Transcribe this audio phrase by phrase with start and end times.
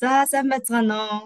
[0.00, 1.24] За сайн байцгаана уу?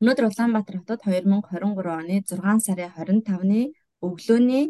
[0.00, 3.62] Өнөөдөр Улаанбаатар хотод 2023 оны 6 сарын 25-ны
[4.06, 4.66] өглөөний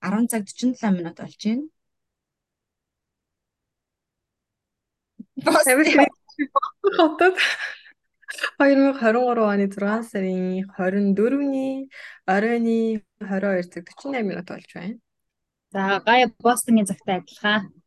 [0.00, 1.68] 10 цаг 47 минут болж байна.
[6.96, 7.36] Хотод
[8.56, 11.92] 2023 оны 6 сарын 24-ний
[12.24, 14.96] оройны 22 цаг 48 минут болж байна.
[15.76, 17.81] За гая Бостонгийн цагтай адилхан.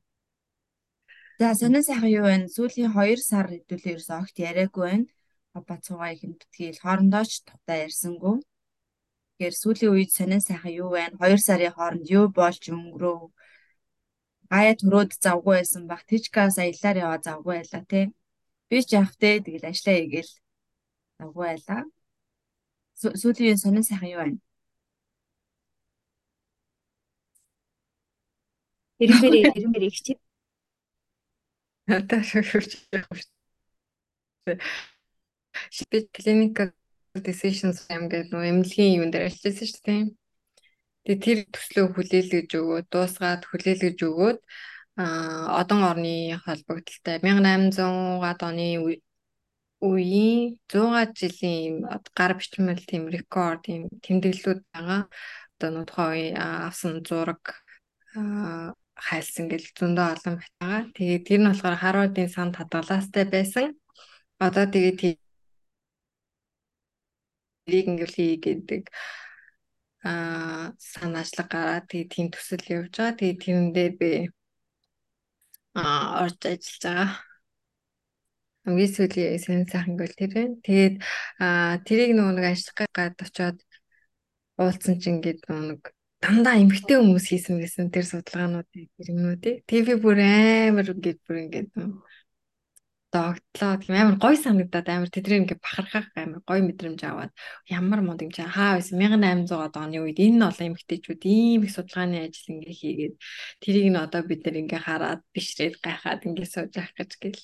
[1.40, 2.36] За сонин сайхан юу вэ?
[2.56, 5.06] Сүүлийн 2 сар хэдүүлээ ерөөсөө огт яриаггүй байна.
[5.54, 8.36] Баба цугаа их нутгийг хоорондоо ч тухтай ярьсангүй.
[9.36, 11.04] Тэгэхээр сүүлийн үед сонин сайхан юу вэ?
[11.20, 13.20] 2 сарын хооронд юу болж өнгөрөв?
[14.52, 16.02] Гая төрөөд завгүй байсан баг.
[16.10, 18.02] Тижкаас аяллаар яваа завгүй байла те.
[18.70, 20.32] Би ч явах те тэгэл ажиллаа хийгээл
[21.20, 21.78] завгүй байла.
[23.22, 24.32] Сүүлийн сонин сайхан юу вэ?
[29.04, 30.14] Эрмээр эрмээр их чи
[31.86, 34.58] Надад шүүж явах шүү.
[35.92, 36.70] Би clinical
[37.28, 40.04] decisions юм гэдэг нөө эмнэлгийн юун дээр ажилласан шүү дээ.
[41.06, 44.40] Тэгээ тэр төслөө хүлээлгэж өгөөд дуусгаад хүлээлгэж өгөөд
[44.98, 45.06] а
[45.62, 48.68] одон орны холбогдлолтой 1800-аад оны
[49.86, 51.86] үеийн 100 жилийн
[52.18, 55.02] гар бичмэл тийм рекорд тийм тэмдэглэлүүд байгаа.
[55.56, 57.44] Одоо үеийн авсан зураг
[58.96, 60.82] хайлсан гэл зөндөө олон байтагаа.
[60.96, 63.68] Тэгээд тэр нь болохоор Харвардын санд хадгалаастай байсан.
[64.40, 64.98] Одоо тэгээд
[67.66, 68.84] тэрийг ингээл хий гэдэг
[70.10, 73.18] аа санаачлаг гараад тэгээд тийм төсөл явж байгаа.
[73.20, 74.12] Тэгээд тэрэн дээр би
[75.80, 77.10] аа орж ажиллаж байгаа.
[78.66, 80.56] Хамгийн сүүлийн сэн сайхан гол тэр байна.
[80.66, 80.96] Тэгээд
[81.44, 83.58] аа тэрийг нөгөө нэг ажиллах гад очоод
[84.62, 85.95] уулзсан чинь ингээд нөгөө
[86.26, 91.70] дандаа эмгтэй хүмүүс хийсэн гэсэн тэр судалгаануудыг тэр юмнуудыг ТV бүр амар ингээд бүр ингээд
[93.14, 97.32] догтлоо тийм амар гой санагдаад амар тэдрээ ингээд бахархах амар гой мэдрэмж аваад
[97.70, 98.98] ямар мод юм чи хаа байсан.
[99.00, 103.16] 1800-аад оны үед энэ олон эмгтээчүүд ийм их судалгааны ажил ингээд хийгээд
[103.62, 107.44] тэрийг нь одоо бид нар ингээд хараад бишрээд гайхаад ингээд сууж явах гэж гэл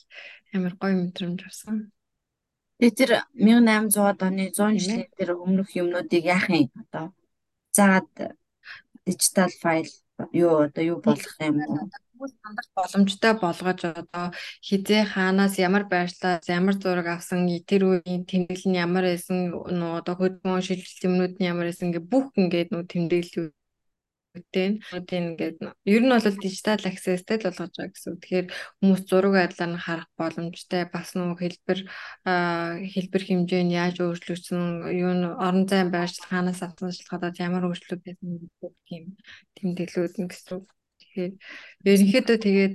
[0.57, 1.77] амар гой мэдрэмж авсан.
[2.81, 7.05] Тэгээ тэр 1800-аад оны 100 жилийн тэр өмнөх юмнуудыг яах юм одоо?
[7.77, 8.40] Заагаад
[9.05, 9.89] дижитал файл
[10.33, 11.89] юу одоо юу болох юм уу?
[12.43, 14.25] Хандах боломжтой болгож одоо
[14.67, 20.15] хизээ хаанаас ямар байршлаас ямар зураг авсан тэр үеийн тэмдэглэл нь ямар байсан нөө одоо
[20.17, 23.49] хөдөлгөөн шилжилт юмнууд нь ямар байсан ингээ бүх ингээд нөө тэмдэглэл
[24.37, 25.57] үтэн тийм ингээд
[25.95, 28.15] ер нь бол дижитал accessтэй л болгож байгаа гэсэн.
[28.23, 28.47] Тэгэхээр
[28.79, 31.79] хүмүүс зураг байдлаар нь харах боломжтой бас нөө хэлбэр
[32.93, 34.63] хэлбэр хэмжээ нь яаж өөрчлөгдсөн
[35.03, 39.03] юу н орон зайн байршил хаанаас авсан шалтгаанууд ямар өөрчлөлт байсан гэх тийм
[39.59, 40.59] тэмдэглэлүүд нь гэсэн.
[40.99, 41.31] Тэгэхээр
[41.91, 42.73] ерөнхийдөө тэгээд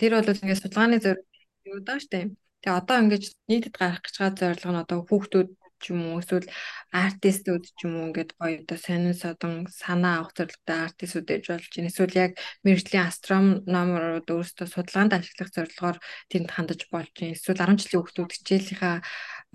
[0.00, 1.36] тэр бол ингээд судалгааны зорилго
[1.68, 2.32] юу даа штэ.
[2.64, 5.48] Тэгээ одоо ингээд нийтэд гарах гэж байгаа зорилго нь одоо хүүхдүүд
[5.82, 6.48] ч юм уу эсвэл
[6.92, 11.64] артистууд ч юм уу ингээд гоё одоо сонин содон санаа авах зорилготой артистууд ээж болж
[11.74, 11.90] байна.
[11.92, 12.32] Эсвэл яг
[12.64, 15.96] мэрэгжлийн астрономерууд өөрсдөө судалгаанд ашиглах зорилгоор
[16.30, 17.36] тэнд хандаж болж байна.
[17.36, 18.96] Эсвэл 10 жилийн хүүхдүүд хичээлийнхаа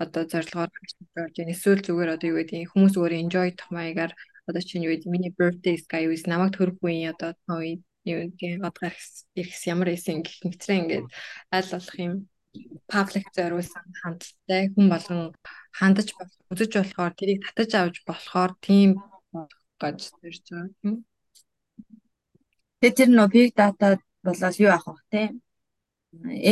[0.02, 1.54] одоо зорилгоор ажиллаж болж байна.
[1.56, 4.12] Эсвэл зүгээр одоо юу гэдэг хүмүүс өөрөө enjoy тох маягаар
[4.48, 8.66] одоо чинь юу гэдэг миний birthday sky is намайг төрөх үеийн одоо тоо юу гэдэг
[8.66, 8.90] одоо
[9.38, 11.06] ирэх ямар эсэн гэх мэтрээ ингээд
[11.54, 12.14] аль болох юм
[12.92, 15.20] паблик зориулсан хандлагатай хүн болгон
[15.78, 18.90] хандаж болох үзэж болохоор тэрийг татаж авч болохоор тийм
[19.80, 20.96] гэж зорж байгаа юм.
[22.80, 23.86] Тэгээ тэр нөө big data
[24.26, 25.22] болоод юу авах вэ те?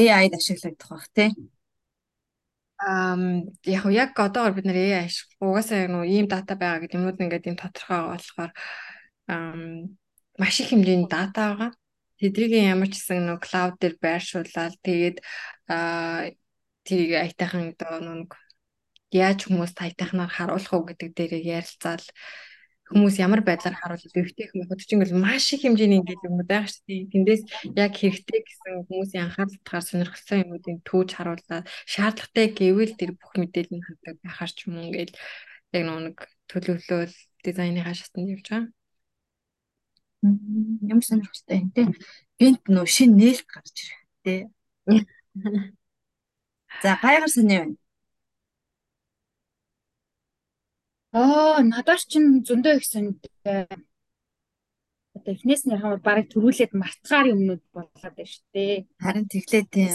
[0.00, 1.26] AI-д ашиглагдах бах те.
[2.80, 5.08] Ам яг яг одоогор бид нэр AI
[5.44, 8.50] угаасаа яг нөө ийм дата байгаа гэдэг юмуд ингээд ийм тодорхой болохоор
[9.28, 9.60] ам
[10.40, 11.70] маш их хэмжээний дата байгаа.
[12.20, 15.16] Тэдрийг ямар ч гэсэн нөө клауд дээр байршуулаад тэгээд
[16.86, 18.30] тэрийг айтайхан одоо нэг
[19.10, 22.04] яаж хүмүүс таятайхнаар харуулах уу гэдэг дээр ярилцаал
[22.90, 27.10] хүмүүс ямар байдлаар харуулж өвтэй хүмүүс ингээл маш их хэмжээний ингээд юм байгаа шүү дээ.
[27.14, 27.42] Тэндээс
[27.78, 33.78] яг хэрэгтэй гэсэн хүмүүсийн анхаарал татгаар сонирхолтой юмуудыг төөж харуулаад шаардлагатай гэвэл тэр бүх мэдээлэл
[33.78, 35.12] нь хандаг байхаар ч юм уу ингээд
[35.70, 36.16] яг нэг
[36.50, 37.14] төлөвлөл
[37.46, 38.79] дизайныхаа шатанд явж байгаа.
[40.22, 41.82] Ямар сонирхолтой юм те.
[42.44, 44.34] Энд нөө шин нээлт гарч ирэх те.
[46.82, 47.76] За гайхар сони байна.
[51.12, 53.66] Аа, надаас чинь зөндөө их сонирхтой.
[55.16, 58.76] Одоо эхнээс нь хавар барыг төрүүлээд мартахаар юмнууд болоод байна шүү дээ.
[59.02, 59.90] Харин тэглээ тийм.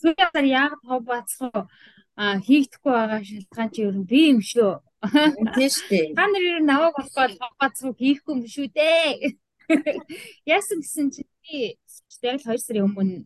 [0.00, 1.68] Сүүлийн сар яг тав бацхаа
[2.16, 4.82] а хийгдэхгүй байгаа шалтгаан чи ер нь би юм шүү.
[5.10, 6.14] Тийм шүү дээ.
[6.16, 9.36] Та нар ер нь наваг болохгүй бацхаа хийхгүй юм шүү дээ.
[10.56, 11.76] Яасан гэсэн чи би
[12.22, 13.24] яг л 2 сарын өмнө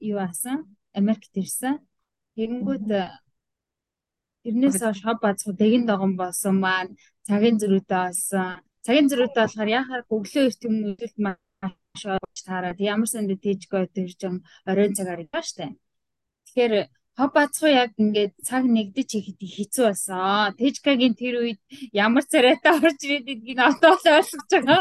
[0.00, 0.66] юу асан?
[0.94, 1.78] Америкт ирсэн.
[2.34, 2.86] Тэгэнгүүт
[4.42, 6.96] тэрнээс хойш хоб бацх дэгэн догон болсон маань
[7.26, 8.62] цагийн зөрүүтэй болсон.
[8.86, 14.10] Цагийн зөрүүтэй болохоор яхаар өглөө эрт юм үзэлт маш олж таараад ямар санд тийжгөө тэр
[14.20, 14.34] жим
[14.70, 15.74] оройн цагаар идэж штэ.
[16.46, 16.74] Тэгэхээр
[17.18, 20.54] хоб бацхуу яг ингээд цаг нэгдэж ихэд хэцүү байсан.
[20.54, 21.60] Тэжкагийн тэр үед
[21.90, 24.80] ямар царайтай орж ирээд гэдгийг одоо л ойлгож байгаа.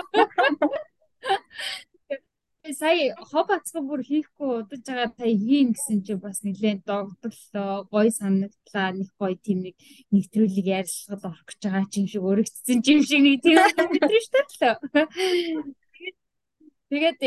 [2.73, 8.11] сая хоб ацгаа бүр хийхгүй удаж байгаа та хийн гэсэн чи бас нэлээд догдлоо гой
[8.11, 9.75] санагдлаа нэг гой тийм нэг
[10.11, 14.75] нэвтрүүлэг ярилцлагад орох гэж байгаа юм шиг өргөцсөн юм шиг нэг тийм мэдрэж татлаа.
[16.91, 17.19] Тэгээд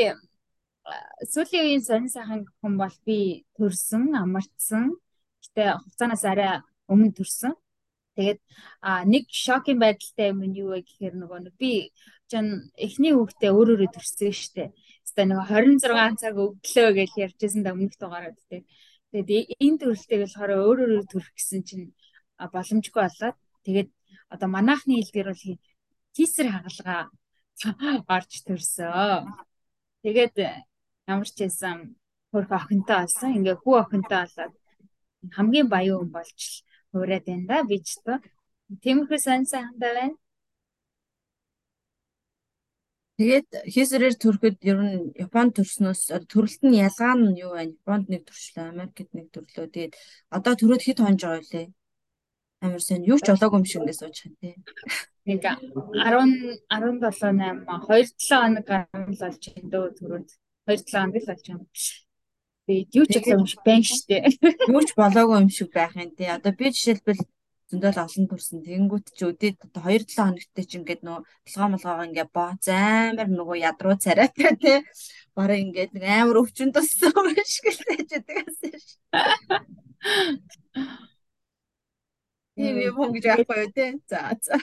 [1.32, 4.96] сүүлийн үеийн сонин сайхан хүн бол би төрсөн, амарчсан.
[5.44, 6.60] Гэтэ хугацаанаас арай
[6.90, 7.54] өмнө төрсөн.
[8.16, 8.40] Тэгээд
[9.06, 11.94] нэг шокинг байдалтай юм нь юу вэ гэхээр нөгөө би
[12.30, 14.64] чинь эхний хүүхдээ өөр өөрө төрсөн штэ
[15.20, 18.64] Хэвээ нэг 26 цаг өглөө гэж ярьжсэн да өмнөх дугаараа гэдэг.
[19.12, 21.86] Тэгээд энэ төрөлтэй болохоор өөр өөр төрөх гэсэн чинь
[22.40, 23.90] боломжгүй болоод тэгээд
[24.32, 25.44] одоо манайхны хэлээр бол
[26.16, 27.02] тийсэр хагалгаа
[28.08, 29.28] орж төрсөө.
[30.08, 30.36] Тэгээд
[31.12, 31.76] ямар ч байсан
[32.30, 33.36] хөрх охинтой болсон.
[33.38, 34.54] Ингээ хүү охинтой болоод
[35.36, 36.40] хамгийн баян хүн болж
[36.90, 38.18] хуурайд байна да би ч тоо.
[38.82, 40.16] Тиймэрхүү сонь сайхантай байна.
[43.20, 46.02] Тэгээд хийсэрээр төрөхөд ер нь Японд төрснөөс
[46.32, 47.76] төрөлт нь ялгаа нь юу вэ?
[47.76, 49.66] Японд нэг төрчлөө, Америкт нэг төрлөө.
[49.68, 49.94] Тэгээд
[50.32, 51.64] одоо төрөөд хэд хонж байгаа вэ?
[52.64, 54.54] Амар сайн юу ч олоогүй юм шиг ингээд сууж байгаа тий.
[55.28, 55.68] Нэг 10
[56.72, 60.28] 17 8 2 7 хоног гарсан л болж байна дөө төрөөд
[60.70, 61.66] 2 7 хоног л болж байна.
[62.70, 64.16] Тэгээд юу ч болоогүй юм шиг байна штэ.
[64.70, 66.30] Юу ч болоогүй юм шиг байх юм тий.
[66.30, 67.22] Одоо би жишээлбэл
[67.70, 68.62] зөндөл олон төрсөн.
[68.66, 73.62] Тэнгүүт ч өдөөд одоо 2-7 хоногт ч ингээд нөгөө толгоо молгоогоо ингээд боо займар нөгөө
[73.66, 74.78] ядруу царайтай тий.
[75.34, 78.98] Бараг ингээд нэг амар өвчин туссан юм шиг л байж байгаас ш.
[82.60, 83.90] Тийм юм хүн гэж аахгүй юу тий.
[84.04, 84.60] За за.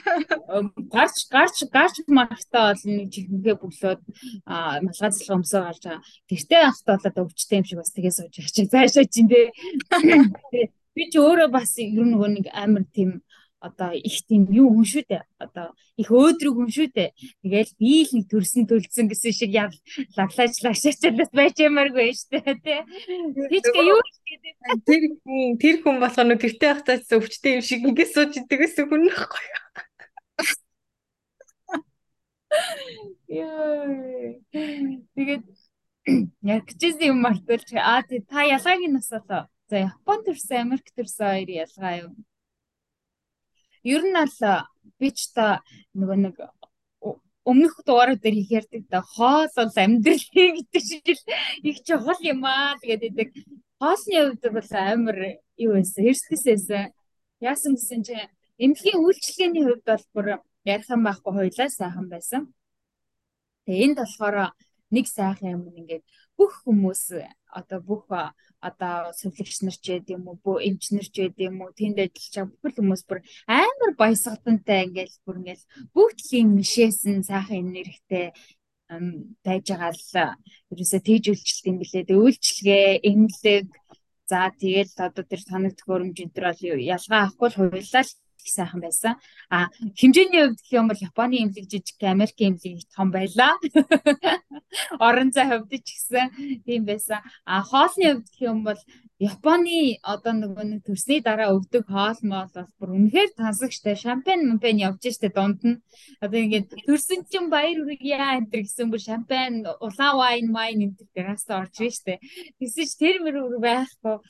[0.94, 4.00] Гарч гарч гарч марахтаа бол нэг чихнгээ бүлөөд
[4.46, 6.06] малгай цэлэг өмсөө гарч байгаа.
[6.30, 9.46] Гэртээ авахтаа бол өвчтэй юм шиг бас тгээс сууж байгаа чи цаашаа чинь тий.
[10.94, 13.22] Би ч өөрөө бас ер нь нөгөө нэг амар тийм
[13.60, 15.24] одоо их тийм юу хүн шүү дээ.
[15.42, 17.10] Одоо их өөдрөг хүн шүү дээ.
[17.42, 19.74] Тэгээл би л нэг төрсөн төлцсөн гэсэн шиг яв
[20.14, 22.80] лаглаач лагшаачлаас байж ямааргүй шүү дээ тий.
[23.50, 24.54] Тийчгээ юу гэдэг
[24.86, 28.86] тэр хүн тэр хүн болохоор нэг гэртээ хатаач өвчтэй юм шиг ингэ сууж идэг гэсэн
[28.86, 29.64] хүн нөхгүй юу.
[33.28, 34.38] Яа.
[35.18, 35.44] Тэгээд
[36.46, 41.50] яг чиз юм мартуулж аа та ялгаагийн нас болоо За Японд төрсэн, Америк төрсэн хоёр
[41.52, 42.12] ялгаа юу?
[43.84, 44.66] Ер нь бол
[44.98, 45.62] би ч та
[45.94, 46.36] нөгөө нэг
[47.48, 51.06] өмнөх дугаарууд дээр их ярьдаг да хоол бол амьдралын гэдэг шиг
[51.64, 53.32] их чухал юм аа тэгээд
[53.80, 55.18] хоолны хувьд бол амар
[55.56, 56.04] юу байсан.
[56.04, 56.92] Хэрстэйсэн
[57.40, 58.28] яасан гэсэн чинь
[58.58, 60.26] эмнэлгийн үйлчлэгээний хувьд бол бүр
[60.66, 62.42] ярих юм байхгүй хойлоо сайхан байсан.
[63.64, 64.36] Тэгээ энд болохоор
[64.90, 66.04] нэг сайхан юм ингээд
[66.36, 67.02] бүх хүмүүс
[67.52, 68.04] одоо бүх
[68.60, 72.50] одоо сувлагч нар ч гэдэг юм уу, эмчнэр ч гэдэг юм уу, тэнд ажиллаж байгаа
[72.50, 78.26] бүхэл хүмүүс бүр амар баясгалантай ингээл бүр ингээл бүгдлийн мишээсэн сайхан энергитэй
[79.44, 82.08] байж байгаа л ерөөсөө тэгж үйлчлэлт юм билээ.
[82.08, 83.66] Тэг үйлчлэгээ, эмнэлэг
[84.28, 86.62] за тэгэл одоо тэр таныг төхөөрөмж энэ төр бол
[86.96, 88.12] ялгаа авахгүй л хуйлаа л
[88.44, 89.14] их сайхан байсан.
[89.50, 89.68] А
[89.98, 93.56] хэмжээний хувьд гэх юм бол Японы имлэг жижиг, Америкийн имлэг их том байлаа.
[95.00, 97.20] Орон зай хувьд ч гэсэн тийм байсан.
[97.44, 98.80] А хоолны хувьд гэх юм бол
[99.18, 103.98] Японы одоо нөгөө нэг төрсний дараа өгдөг хоол моол бол бүр үнэхээр тансагчтай.
[103.98, 105.82] Шампань, шампань явж штэ дунд нь.
[106.22, 111.34] Одоо ингээд төрсөн чинь баяр хүргье энэ гэсэн бүр шампань, улаан вайн, вайн энэ төр
[111.34, 112.22] гастаа орж байна штэ.
[112.62, 114.22] Тэсэж тэр мөр байхгүй.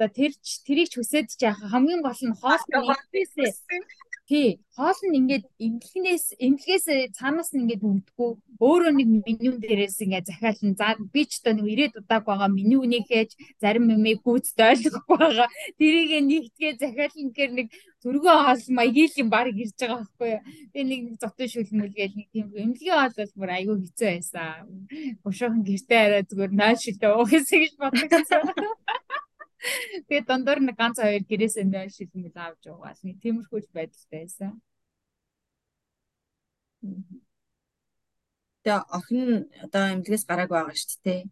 [0.00, 0.32] Одоо тэр
[0.64, 3.49] тэрийг ч хүсэж яах хамгийн гол нь хоол нь
[4.30, 6.86] Тий, хоол нь ингээд эмнэлгээс эмнэлгээс
[7.18, 8.30] цаанаас нь ингээд өгдөггүй.
[8.62, 10.78] Өөрөө нэг меню дээрээс ингээд захиална.
[10.78, 15.48] За би ч одоо нэг ирээд удааг байгаа меню нэгээж зарим юмыг гүйцэд ойлгохгүй байгаа.
[15.82, 17.68] Тэрийг нэгтгээ захиална гэхээр нэг
[18.06, 20.42] зөргөө хоол маягийн юм баг ирж байгаа байхгүй юу.
[20.70, 24.62] Тэгээ нэг зотон шүлмэлгээл нэг тийм эмнэлгийн хоол бол бүр айгүй хэцүү байсан.
[25.26, 28.46] Бушуухан гэртээ арай зүгээр нойш шилээ уух гэсэн гэж бодсон.
[30.08, 34.52] Тэгээд дондор нэг ганц хоёр гэрээсээ нойр шилмэл авч угаал нэг тиймэрхүү байдалтай байсан.
[38.64, 39.28] Тэгээ охин
[39.64, 41.22] одоо эмнэлгээс гарааг байгаа шүү дээ.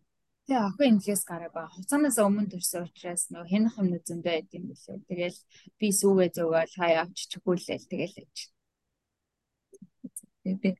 [0.44, 1.74] Тэгээ охин эмнэлгээс гарааг байгаа.
[1.76, 5.06] Хуцаанаас өмнө төрсөн учраас нөгөө хэнх юм зөндөө байд юм билээ.
[5.08, 5.38] Тэгээл
[5.80, 8.36] би сүүгээ зөөгөл хаяа авч чигүүлээл тэгээл аж.
[10.44, 10.70] Тэгээ би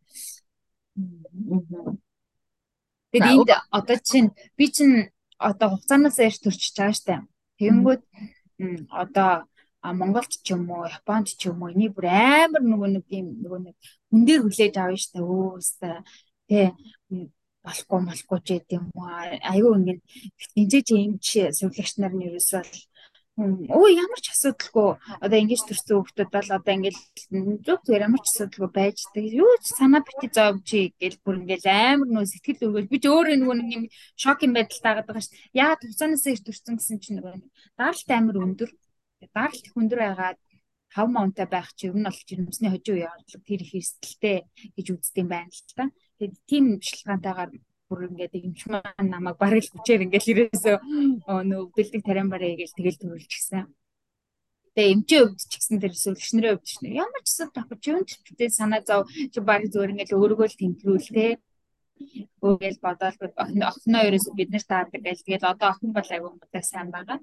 [3.13, 7.17] Тэгээд энд одоо чинь би чинь одоо хугацаанаас ирж төрчихөж байгаа штэ.
[7.59, 8.03] Тэгэнгүүт
[9.03, 9.33] одоо
[9.83, 13.61] Монголд ч юм уу, Японд ч юм уу энийг бүр амар нөгөө нэг юм нөгөө
[13.67, 13.77] нэг
[14.11, 15.19] хүн дээр хүлээж авна штэ.
[15.23, 15.95] Өө өстой
[16.49, 16.67] тий
[17.65, 19.09] болохгүй болохгүй ч гэдэм юм уу.
[19.51, 19.73] Айгүй
[20.61, 22.63] ингээд юм чи сувлагч нар нь ерөөсөө
[23.39, 27.03] Өө ямар ч асуудалгүй одоо ингэж төрсэн хүмүүс бол одоо ингээл
[27.63, 29.25] зүг зүгээр ямар ч асуудалгүй байждаг.
[29.31, 33.07] Юу ч санаа бити зов чи гэл бүр ингээл амар нөө сэтгэл өргөөл би ч
[33.07, 33.85] өөрөө нөгөө нэг юм
[34.19, 35.55] шокийн байдал таагаад байгаа шүү дээ.
[35.55, 37.35] Яагаад хуцаанаас ирж төрсэн гэсэн чинь нөгөө
[37.79, 38.71] даралт амар өндөр.
[39.31, 40.39] Даралт их өндөр байгаад
[40.91, 44.39] хав маунтай байх чи ер нь бол жирэмсний хожуу явдлага тэр их эрсдэлтэй
[44.75, 45.87] гэж үздэг юм байна л та.
[46.19, 47.51] Тэгээд тийм шалтгаантайгаар
[47.89, 50.77] бүр ингээд юмч маань намайг бараг л хүчээр ингээд ерөөсөө
[51.49, 53.65] нөө өвдөлтөг тариан бараа гэж тэгэл төрүүлчихсэн.
[54.77, 56.89] Тэгээ эмчээ өвдөж гисэн тэр сүлгчнэрээ өвдөж нэ.
[57.03, 60.61] Ямар ч зүйл тахгүй чи өнч тэ санаа зов чи баг зүгээр ингээд өөрийгөө л
[60.61, 61.27] тэмдэглүүл те.
[62.47, 66.95] Өөгөл бодоол охиноо ерөөсөө бид нарт таадаг гэл тэгэл одоо охин бол айгүй мудаг сайн
[66.95, 67.19] байгаа.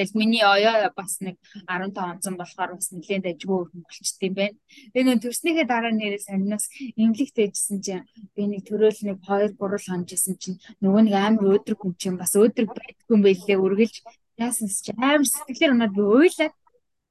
[0.00, 1.36] Тэгэл миний оёо бас нэг
[1.68, 4.56] 15 онцон болохоор бас нэлээд ажгүй өргөн болчт юм байна.
[4.96, 9.60] Тэгээ нөө төрснийхээ дараа нэрээ сарнаас ингликт ээжсэн чинь би нэг төрөөл нэг 2 3
[9.60, 13.96] хонжсэн чинь нөгөө нэг амар өөдрөг хүн чинь бас өөдрөг байдгүй юм байлээ үргэлж
[14.40, 16.54] яасан чи амар сэтгэлээр унаад би уйлаад.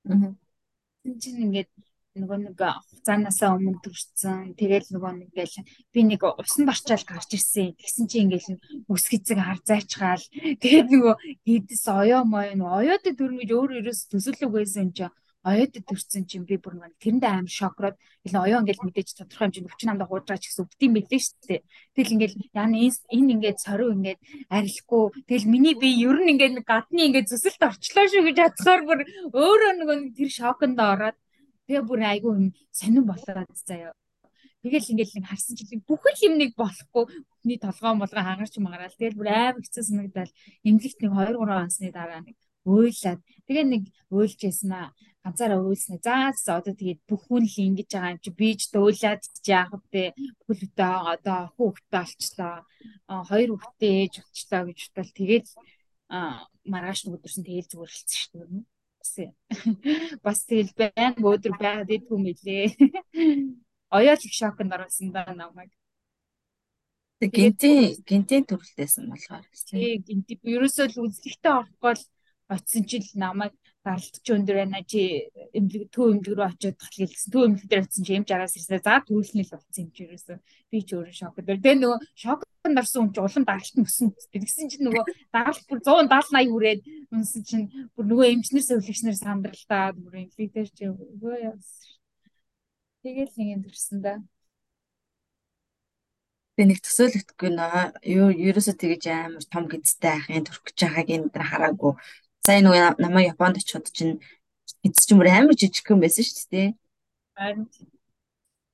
[0.10, 0.34] Аа.
[1.22, 1.69] чинь ингээд
[2.19, 4.53] нөгөө нэг хугацаанаасаа өмнө төрсэн.
[4.59, 5.55] Тэгэл нөгөө нэг ингээл
[5.93, 7.73] би нэг усан барчаал гарч ирсэн.
[7.79, 8.59] Тэгсэн чинь ингээл
[8.91, 10.25] өс хэцэг хар зайчгаал.
[10.59, 11.15] Тэгээд нөгөө
[11.47, 15.05] хийдэс оёо моё нөгөө оёотой төрнө гэж өөр ерөөс төсөөлөг байсан юм чи
[15.43, 17.95] оёотой төрсэн чинь би бүр нэг тэрэндээ аим шокроод
[18.27, 21.61] ил оёо ингээл мэдээж тодорхой хэмжээнд өвчин намдаа хуурдраач гэсэн үгдийн билээ шүү дээ.
[21.95, 24.19] Тэгэл ингээл яна энэ ингээд сорив ингээд
[24.51, 25.03] арилахгүй.
[25.31, 28.99] Тэгэл миний би ер нь ингээд гадны ингээд зүсэлт орчлоо шүү гэж хацгаар бүр
[29.31, 31.17] өөрөө нөгөө тэр шоконд ороод
[31.69, 33.93] Тэгээ бүр айгүй юм сонирн болоод заяа.
[34.65, 37.05] Тэгэл ингээл нэг харсан чинь бүхэл юм нэг болохгүй
[37.45, 38.97] хүний толгоо молгоо хангарч магараал.
[38.97, 40.33] Тэгэл бүр амар хэцүү санагдал
[40.65, 42.35] эмнэлэгт нэг 2 3 онсны дараа нэг
[42.65, 44.89] уйлаад тэгээ нэг уйлжсэн аа
[45.23, 46.01] ганцаараа уйлснаа.
[46.01, 49.45] За за одоо тэгээд бүх хүн л ингэж байгаа юм чи би ч дөөлаад ч
[49.53, 50.17] яах вэ?
[50.41, 52.55] Бүхэл өтөө одоо хүүхдээ олчлоо.
[53.29, 55.47] Хоёр хүүхдээ ээж болчлоо гэж бодвол тэгээд
[56.71, 58.78] маргааш нэг өдөрсөн тэгэл зүгээр хэлсэн шүү дээ
[59.09, 59.33] гэсэн.
[60.23, 62.77] Бас тэгэл баян өдөр байгаад идэх юм билээ.
[63.97, 65.73] Оёол их шокнд орсон да намайг.
[67.17, 69.45] Тэг гинтийн гинтийн төрөлтэйсэн болохоор.
[69.51, 72.05] Тий гинти ерөөсөө л үзлэгтээ орохгүй л
[72.53, 73.53] очисон чил намайг
[73.86, 74.57] даралтч өндөр
[74.91, 78.83] чи эмнэлэг төв эмнэлэг рүү очиод тахлилсан төв эмнэлэг дээр очисон чи эмч араас ирсэн
[78.83, 81.39] за төрүүлснэ л болсон юм чи ерөөсөө би ч өөрөө шокд.
[81.48, 84.12] Тэгээ нөгөө шок нарсан хүн чи улам даралт нь өсөн.
[84.12, 86.81] Тэгсэн чинь нөгөө даралт бүр 170 80 хүрээд
[87.15, 91.69] үнсэн чинь бүр нөгөө эмчнэр сувлагчнэр сандралтаад бүр эмнэлэг дээр чи өө яас.
[93.00, 94.19] Тэгэл нэг юм төрсөн да.
[96.59, 97.55] Би нэг төсөөлөгдөхгүй.
[98.12, 101.93] Юу ерөөсөө тэгэж амар том гидтэй ахын төрөх гэж байгааг энэ дээр хараагүй.
[102.46, 104.19] Сайн нөгөө намайг Японд очиход чинь
[104.84, 106.67] гидс ч мөр амар жижигхэн байсан шүү дээ.
[107.36, 107.67] Харин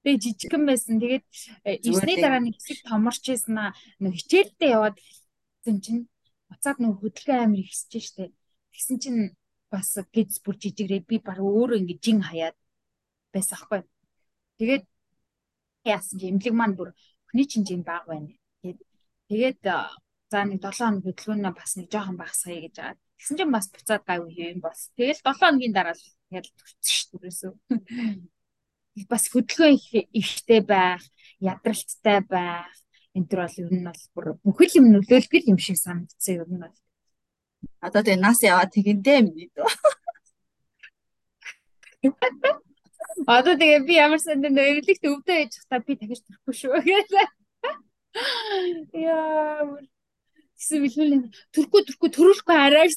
[0.05, 1.01] Тэгээ жижигхэн байсан.
[1.01, 1.25] Тэгээд
[1.81, 3.73] ирсний дараа нэг хэсэг томорч ийсэн аа.
[3.97, 6.01] Нэг хичээлдээ яваад гэсэн чинь
[6.45, 8.29] буцаад нэг хөдөлгөөн амир ихсэж штэ.
[8.69, 9.19] Тэгсэн чинь
[9.73, 12.53] бас гиз бүр жижигрээд би баг өөрөө ингэ жин хаяад
[13.33, 13.81] байсан аахгүй.
[14.61, 14.85] Тэгээд
[15.89, 16.93] яасан чи эмнэлэг маань бүр
[17.25, 18.29] өхний чинь жин баг байна.
[18.61, 18.79] Тэгээд
[19.25, 19.57] тэгээд
[20.29, 23.04] за нэг 7 хоног хөдөлгөөнөө бас нэг жоохон багасгая гэж байгаа.
[23.17, 24.91] Тэгсэн чинь бас буцаад гайгүй юм бас.
[24.97, 27.17] Тэгэл 7 хоногийн дараа л тэгэл төрсөн шүү
[28.95, 29.75] дээ бас хөдөлгөөн
[30.15, 31.03] ихтэй байх,
[31.43, 32.71] ядралттай байх
[33.15, 36.61] энэ төр бол ер нь бол бүр бүхэл юм нөлөөлгөл юм шиг санагдсан ер нь
[36.63, 36.77] бол.
[37.79, 39.55] Одоо тэгээ нас яваад тэгэндээ юм бид.
[43.27, 47.27] Одоо тэгээ би ямар санд нэрэлэгт өвдөө яж та би дахиж төрөхгүй шүү гэлээ.
[48.99, 49.63] Яа.
[50.55, 51.13] Тэсээ билүүл
[51.53, 52.95] төрөхгүй төрөхгүй төрүүлэхгүй арайч.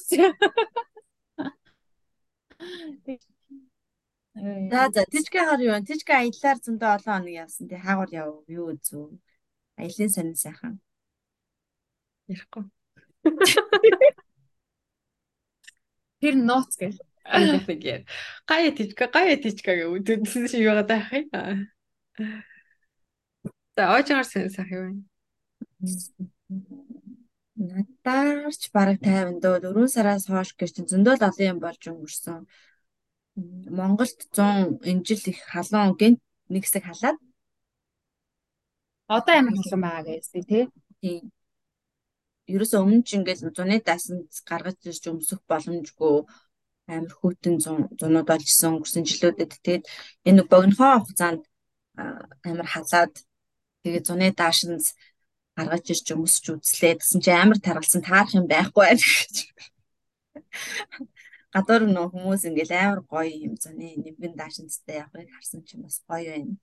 [4.70, 5.82] За за тижгэ хар юу вэ?
[5.82, 7.66] Тижгэ аяллаар зөндөө олон хоног явсан.
[7.66, 9.18] Тэг хаагур яв юу үзв?
[9.74, 10.78] Аялын сонин сайхан.
[12.30, 12.70] Ярихгүй.
[16.22, 16.94] Тэр ноц гэх.
[17.26, 18.06] Ангифигээр.
[18.46, 21.26] Гая тижгэ гая тижгэ гэдэг үдсэн шиг байгаа даа хай.
[23.74, 24.94] За оожгаар сонин сайхан юу вэ?
[27.58, 32.46] Надаарч бараг 50 дөө 4 сараас хойш гэж зөндөө л олон юм болж өнгөрсөн.
[33.78, 36.20] Монголд 100 энэ жил их халуун гэнт
[36.54, 37.18] нэг хэсэг халаад
[39.16, 40.64] одоо амар халуун байгаа гэсэн тий.
[41.02, 41.22] Тийм.
[42.54, 46.14] Ерөөсөө өмнө ч ингээд зуны даасан гаргаж ирж өмсөх боломжгүй
[46.94, 47.56] амар хөтөн
[48.00, 49.84] зунууд олжсон өнгөрсөн жилүүдэд тэгээд
[50.28, 51.42] энэ богинохоо хугацаанд
[52.48, 53.14] амар халаад
[53.82, 54.94] тэгээд зуны даашинз
[55.58, 57.02] гаргаж ирж өмсч үзлээ.
[57.02, 59.36] Тэсэн чи амар таргалсан таарах юм байхгүй байх гэж.
[61.54, 66.30] Гадуур нөө хүмүүс ингээл амар гоё юм зөний нэмгэн даашинцтай явахыг харсан чинь бас гоё
[66.30, 66.54] байна.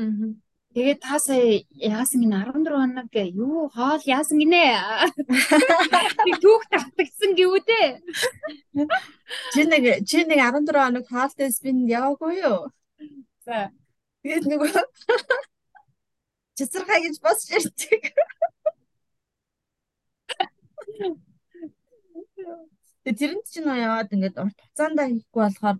[0.00, 0.32] Аа.
[0.74, 4.74] Тэгээд та сая яасан гинэ 14 хоног юу хоол яасан гинэ?
[6.42, 7.86] Түүх татгдсан гэвүдээ.
[9.54, 12.74] Чи нэг чи нэг 14 хоног хоолтой спин яваагүй юу?
[13.46, 13.70] За.
[14.26, 14.60] Тэгээд нэг
[16.56, 18.02] чицэрхай гэж босч ирдэг.
[23.04, 25.78] Тэгээд тэрэнд чинь яваад ингээд урт хугацаанд хийхгүй болохоор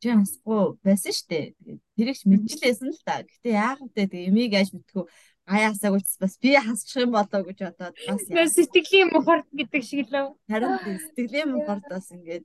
[0.00, 1.46] чи хасахгүй байсан дээ.
[1.56, 3.24] Тэгээд тэрэгч мэдчихлээсэн л та.
[3.24, 5.04] Гэтэ яагаад те тэг эмийг яаж мэдтгүү
[5.48, 10.36] аяасаагүй бас би хасчих юм болоо гэж бодоод бас сэтгэлийн мухарт гэдэг шиг лөө.
[10.44, 12.44] Харин сэтгэлийн мухарт бас ингээд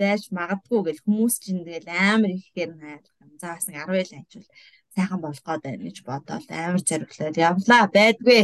[0.00, 3.30] байж магадгүй гэл хүмүүс чинь тэгэл амар ихээр хайрлах юм.
[3.36, 4.46] За бас нэг 10 ил ажил
[4.94, 8.42] сайхан болох гээд байна гэж бодоод амар зориглоод явлаа байдгүй.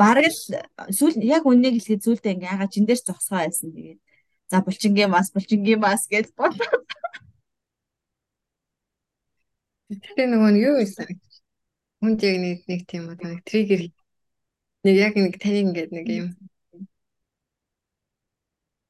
[0.00, 0.40] Бараг л
[0.96, 3.68] сүүл яг үннийг хэлэхэд зүйлдээ ингээ ягаа чин дээр зогсгоо байсан.
[3.74, 4.00] Тэгээд
[4.50, 6.86] за булчингийн мас булчингийн мас гэж бодоод.
[9.90, 11.10] Тэгээ нөгөө юу байсан?
[12.00, 13.82] Хүнд яг нэг нэг тийм үү нэг триггер
[14.86, 16.28] нэг яг нэг тань ингээд нэг юм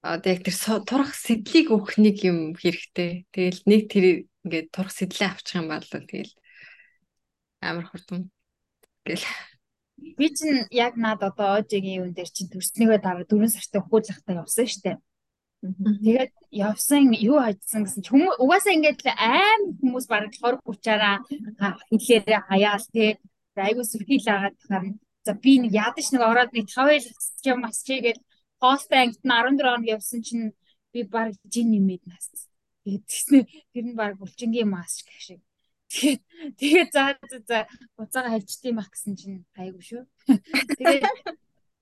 [0.03, 0.57] одоо яг тэр
[0.89, 3.29] турах сэдлийг өгөх нэг юм хэрэгтэй.
[3.33, 4.05] Тэгэл нэг тэр
[4.45, 6.33] ингээд турах сэдлээ авчих юм бол тэгэл
[7.61, 8.31] амар хурдан
[9.05, 9.25] гэл.
[10.17, 14.67] Би чинь яг над одоо ОЖ-гийн юун дээр чинь төрснийгөө дараа 4 сартаа хөөжлөхтэй явсан
[14.67, 14.97] штэ.
[15.61, 21.17] Тэгээд явсан юу хайдсан гэсэн чи хүмүүс угаасаа ингээд аим хүмүүс бараг 20 30-аараа
[21.93, 23.21] хэлээрээ хаяал те
[23.61, 24.85] айгуу сүрхийл агаад тахаар
[25.29, 27.07] за би нэг ядаж нэг ороод нэг 5 ил
[27.53, 28.19] юм асчээ гэж
[28.61, 30.53] Хостой ангид нь 14 хоног явсан чинь
[30.93, 32.50] би баг жин нэмээд нас.
[32.85, 33.39] Тэгээд тэгснэ
[33.73, 35.41] тэр нь баг булчингийн маск гэх шиг.
[35.91, 36.21] Тэгээд
[36.61, 37.59] тэгээд за за
[37.99, 40.03] буцаага хавчдсан байх гэсэн чинь гайгүй шүү.
[40.79, 41.05] Тэгээд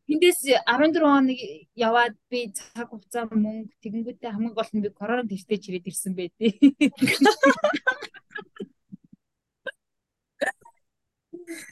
[0.09, 1.37] Эндээс 14 хоног
[1.77, 6.57] яваад би цаг хугацаа мөнгө тэгэнгүүтээ хамгийн гол нь би корона тесттэй чирээд ирсэн байдээ.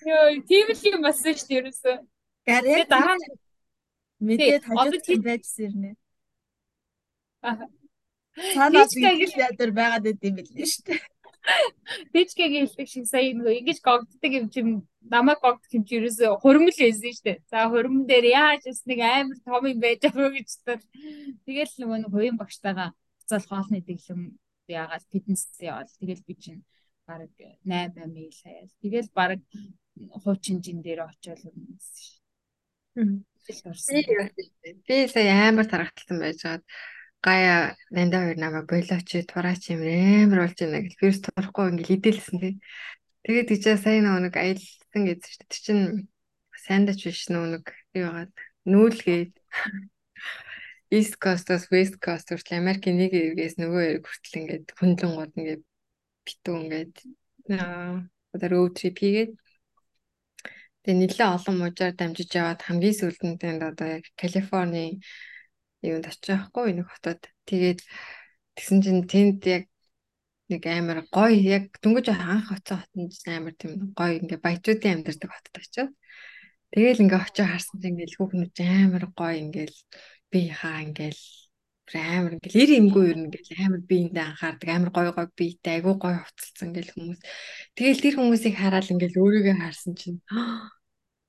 [0.04, 1.96] Йоо, тийм л юм болсон шүү дээ ерөөсөө.
[2.44, 3.16] Тэгээд дараа
[4.20, 5.90] Мэдээд хажууд байж сэрнэ.
[8.36, 9.02] Цаанаа би
[9.40, 11.00] ядар байгаад идэм билээ шүү дээ.
[12.12, 14.66] Тэжкэгийн хэлдэг шиг сая нөгөө ингэж гогддаг юм чим
[15.06, 17.38] намайг гогдох юм чи ерөөсө хурмал байсан шүү дээ.
[17.46, 20.84] За хурман дээр яаж бас нэг амар том юм байж байгаа гэж тал.
[21.46, 24.22] Тэгэл нөгөө нэг хувийн багштайгаа буцаал хоолны дэглэм
[24.66, 26.62] яагаад фитнес яваад тэгэл би чинь
[27.06, 27.30] баг
[27.62, 28.72] 8 мил хаяал.
[28.82, 29.40] Тэгэл баг
[30.22, 32.26] хуучин жин дээр очиод юм шүү.
[34.88, 36.62] Би сая амар тархалтсан байжгаад
[37.26, 42.38] гая нанда хоёр намайг болооч тураач юм амар болж байна гэж вирус турахгүй ингээл хідээлсэн
[42.38, 42.54] тий.
[43.26, 45.50] Тэгээд тийчээ сая нэг аялсан гэж шүү дээ.
[45.50, 45.78] Тэр чин
[46.66, 47.64] сандаж биш нэг
[47.98, 48.32] юу байгаад
[48.70, 49.32] нүүлгээд
[50.94, 55.62] East Coast-оос West Coast хүртэл Америкийн нэг эргээс нөгөө эрг хүртэл ингээд хөндлөн гол ингээд
[56.26, 56.94] битүү ингээд
[58.34, 59.32] одоо road trip хийгээд
[60.86, 65.02] Тэгээ нэлээ олон мужаар дамжиж яваад хамгийн сүүлд нь тэнд одоо яг Калифорни
[65.82, 67.20] юунд очих байхгүй нэг хотод.
[67.48, 67.80] Тэгээд
[68.56, 69.64] тэгсэн чинь тэнд яг
[70.48, 75.56] нэг амар гоё яг дөнгөж анх оцсон хотод амар тийм гоё ингээ баячуудын амьдардаг хотод
[75.58, 75.92] очиод
[76.72, 79.78] Тэгэл ингээ очиж харсан чинь ингээл хүүхнүүд амар гоё ингээл
[80.30, 81.22] би хаа ингээл
[81.94, 86.18] амар ингээл ир имгүй нь ингээл амар биендээ анхаардаг амар гоё гоё биетэй айгуу гоё
[86.20, 87.20] хувцалсан ингээл хүмүүс.
[87.78, 90.18] Тэгэл тэр хүмүүсийг хараад ингээл өөрийгөө харсан чинь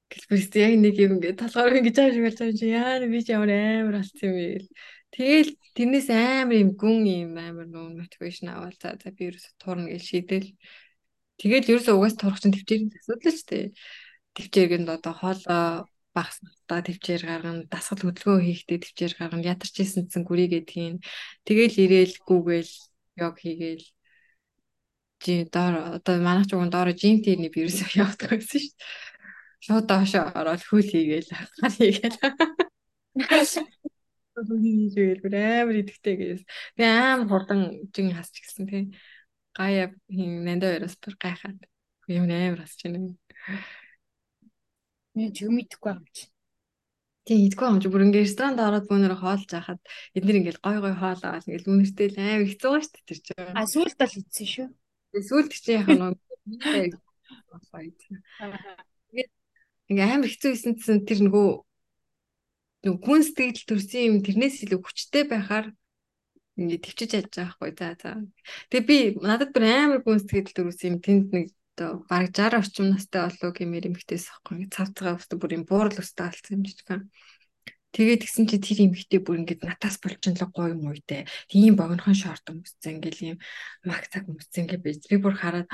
[0.07, 3.51] Гэлбэрт яг нэг юм ингээд толгоор ингэж ааш болж байгаа чинь яа би ч ямар
[3.51, 4.69] амар болсон юм бэ гэл.
[5.11, 10.03] Тэгэл тэрнээс амар юм гүн юм амар нуу мотивашн аваад за би ерөөсө турна гэж
[10.07, 10.49] шийдэл.
[11.39, 13.65] Тэгэл ерөөсө угаас турах чинь төвчээрийн асуудал ч тээ.
[14.35, 15.65] Төвчээргэнд одоо хоолоо
[16.15, 20.95] багсаа төвчээр гаргана, дасгал хөдөлгөөн хийхдээ төвчээр гаргана, ядарч ийсэн цэн гүрийгээд хийн.
[21.45, 22.73] Тэгэл ирээл гүүгээл
[23.21, 23.85] йог хийгээл
[25.21, 29.16] жи доор одоо манайч уг доор жим тэрний вирусыг явуулдаг гэсэн шүү дээ
[29.63, 32.17] шууд доошоо ороод хөл хийгээл хар хийгээл.
[34.37, 36.47] хийгээл амар идэхтэй гэсэн.
[36.77, 38.83] Би амар хурдан жин хасч гисэн тий.
[39.57, 41.59] Гая хин нандаа өрөөс бүр гайхаад.
[42.07, 43.17] Юм амар хасч байна.
[45.17, 46.29] Мен ч юм идэхгүй юм чи.
[47.25, 49.81] Тийм идэхгүй юм чи бүр ингээ ресторанд ороод бүүнээр хоолж яхад
[50.13, 53.57] эднэр ингээл гой гой хоол аваад ингээл үнэртэй л амар хэцүү шүү дээ тэр чинь.
[53.57, 54.67] А сүулт л хийсэн шүү.
[55.27, 56.95] Сүулт яг нэг Тэгээд
[59.91, 61.47] ингээ амар хэцүү байсан чинь тэр нөгөө
[62.85, 65.67] нөгөө гүн сэтгэл төрсэн юм тэрнээс илүү хүчтэй байхаар
[66.59, 68.11] ингээ төвчж яаж байгаа байхгүй за за.
[68.69, 71.47] Тэгээ би надад бүр амар гүн сэтгэл төрсэн юм тэнд нэг
[71.77, 76.25] одоо бараг 60 орчим настай болов гэмээр эмэгтэйс ахгүй цавцгаа өстө бүр юм буурал өстө
[76.25, 77.01] алдсан юм жижигхан.
[77.93, 81.29] Тэгээд тэгсэн чи тэр эмэгтэй бүр ингээд натаас болчихно л гоё юм үйтэй.
[81.49, 83.37] Тийм богинохон шорт өмссөн ингээл юм
[83.85, 85.01] макцаг өмссөн ингээд байж.
[85.05, 85.69] Би бүр хараад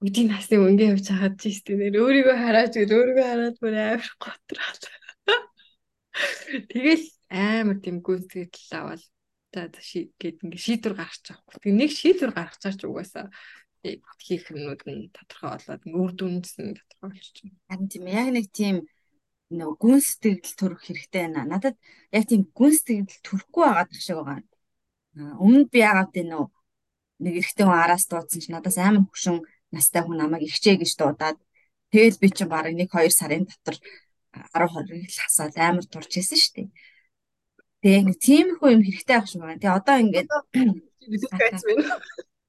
[0.00, 4.82] үдийн насны өнгө явж хаад чи стенэр өөрийгөө хараад өөрийгөө хараад бүр амар готраад.
[6.72, 9.02] Тэгэл амар тийм аваад
[9.52, 11.38] за ший гээд ингээ шийдвэр гаргачих.
[11.60, 13.28] Тэг нэг шийдвэр гаргачаач угаасаа
[13.82, 17.56] хийх юмнууд нь тодорхой болоод үр дүнс нь тодорхой болчихно.
[17.68, 18.76] Харин тийм яг нэг тийм
[19.50, 21.48] нөгөө гүн сэтгэл төрөх хэрэгтэй байна.
[21.48, 21.76] Надад
[22.12, 24.44] яг тийм гүн сэтгэл төрөхгүй байгаад шиг байгаа.
[25.42, 26.46] Өмнө би яагаад тийм нөө
[27.24, 29.42] нэг эрэгтэй хүн араас дуудсан чинь надаас амар хөшин
[29.74, 31.38] настай хүн намайг ихчээ гэж дуудаад
[31.90, 33.76] тэгэл би чинь бараг 1 2 сарын дотор
[34.54, 36.68] 10 20 л хасаад амар турч исэн шүү дээ.
[37.82, 39.58] Тэгээ нэг тиймэрхүү юм хэрэгтэй байх шиг байна.
[39.62, 40.28] Тэгээ одоо ингээд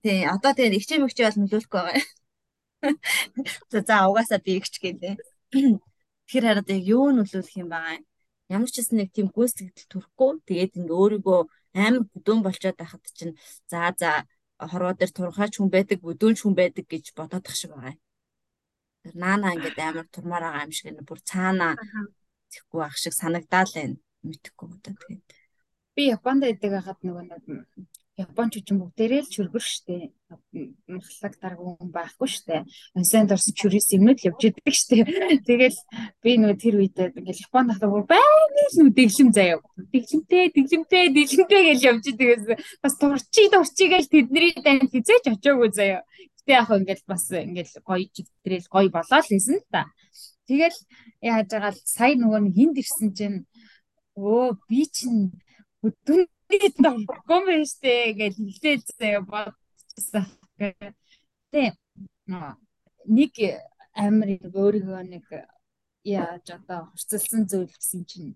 [0.01, 2.05] Тий, одоо тэгээ ихчээ мэгчээ бол нөлөөлөхгүй байгаа.
[3.71, 5.15] За за угаасаа би ихч гэлээ.
[5.53, 8.05] Тэгэхээр хараад яг юу нөлөөлөх юм байгаа юм.
[8.49, 10.31] Ямар ч гэсэн нэг тийм гүйцэтгэл төрөхгүй.
[10.49, 11.39] Тэгээд ингээ өөрийгөө
[11.85, 13.37] амар бүдүүн болчоод байхад чинь
[13.69, 14.25] за за
[14.71, 18.01] хорвоо дээр турхаач хүн байдаг, бүдүүн хүн байдаг гэж бодоод ах шиг байгаа юм.
[19.17, 21.67] Наана ингээд амар турмаар байгаа юм шиг нэ бүр цаана
[22.53, 23.97] зэхгүй ах шиг санагдаад байна.
[24.21, 25.25] Мэдхгүй одоо тэгээд
[25.95, 27.25] би Японд байдаг хахад нөгөө
[28.21, 30.13] Японч ч бүгдээрээ л чүргэр штэ.
[30.87, 32.65] Махлаг дарга хүн байхгүй штэ.
[32.93, 35.03] Онсайнд орсон чүрээс юмнууд явж идэг штэ.
[35.49, 35.79] Тэгэл
[36.21, 39.59] би нөгөө тэр үедээ ингээл Японд хахад бүр байнга л нү дэглэм заяа.
[39.91, 42.57] Дэглэмтэй, дэглэмтэй, дэглэмтэй гэж явж идэг гэсэн.
[42.85, 46.05] Бас турчи турчи гэж тэдний дайнд хизээч очоогүй заяа.
[46.41, 49.89] Гэтэ яг ингээл бас ингээл гоё чигтрэл гоё болоо л хэлсэн л та.
[50.49, 50.77] Тэгэл
[51.21, 53.39] яаж байгаа л сая нөгөө хинд ирсэн чинь
[54.17, 55.31] өө би чинь
[55.81, 60.25] бүдүүн тэгээд ногоом байж тээ гэж хэлээд заяа бодчихсан.
[61.51, 61.63] Тэ
[63.17, 63.33] нэг
[64.03, 64.29] амир
[64.61, 65.25] өөрийгөө нэг
[66.03, 68.35] яаж одоо хурцлсан зүйл гэсэн чинь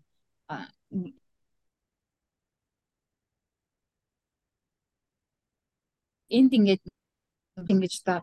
[6.38, 6.84] энд ингээд
[7.72, 8.16] ингэж та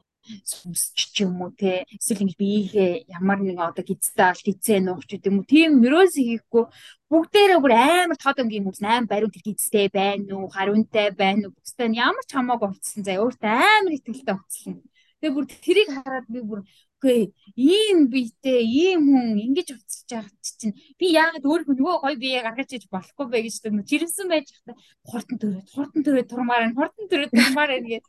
[0.47, 1.85] сүмсч юм уу те?
[1.91, 6.15] Эсвэл ингэж биеийнхээ ямар нэг одоо гизтэй алт гизээ нуух ч гэдэм үү тийм нөрөөс
[6.19, 6.65] хийхгүй.
[7.11, 11.57] Бүгдээрээ бүр амар тод өнгийн хүмүүс амар бариун тэр гизтэй байна уу хариунтай байна уу?
[11.59, 14.75] Бүстэй ямар ч хамаагүй болцсон заа өөртөө амар ихтгэлтэй болцсон
[15.23, 16.61] тэгээ бүр тэрийг хараад би бүр
[17.03, 22.43] үгүй ийм биетэй ийм хүн ингэж уцалж байгаа чинь би яагаад өөрийнхөө нөгөө гоё бие
[22.43, 23.55] гаргаж иж болохгүй бэ гэж
[23.91, 24.75] чирэмсэн байж хата
[25.11, 28.05] хурдан төрөөд хурдан төрөөд турмаар нь хурдан төрөөд турмаар нь гэж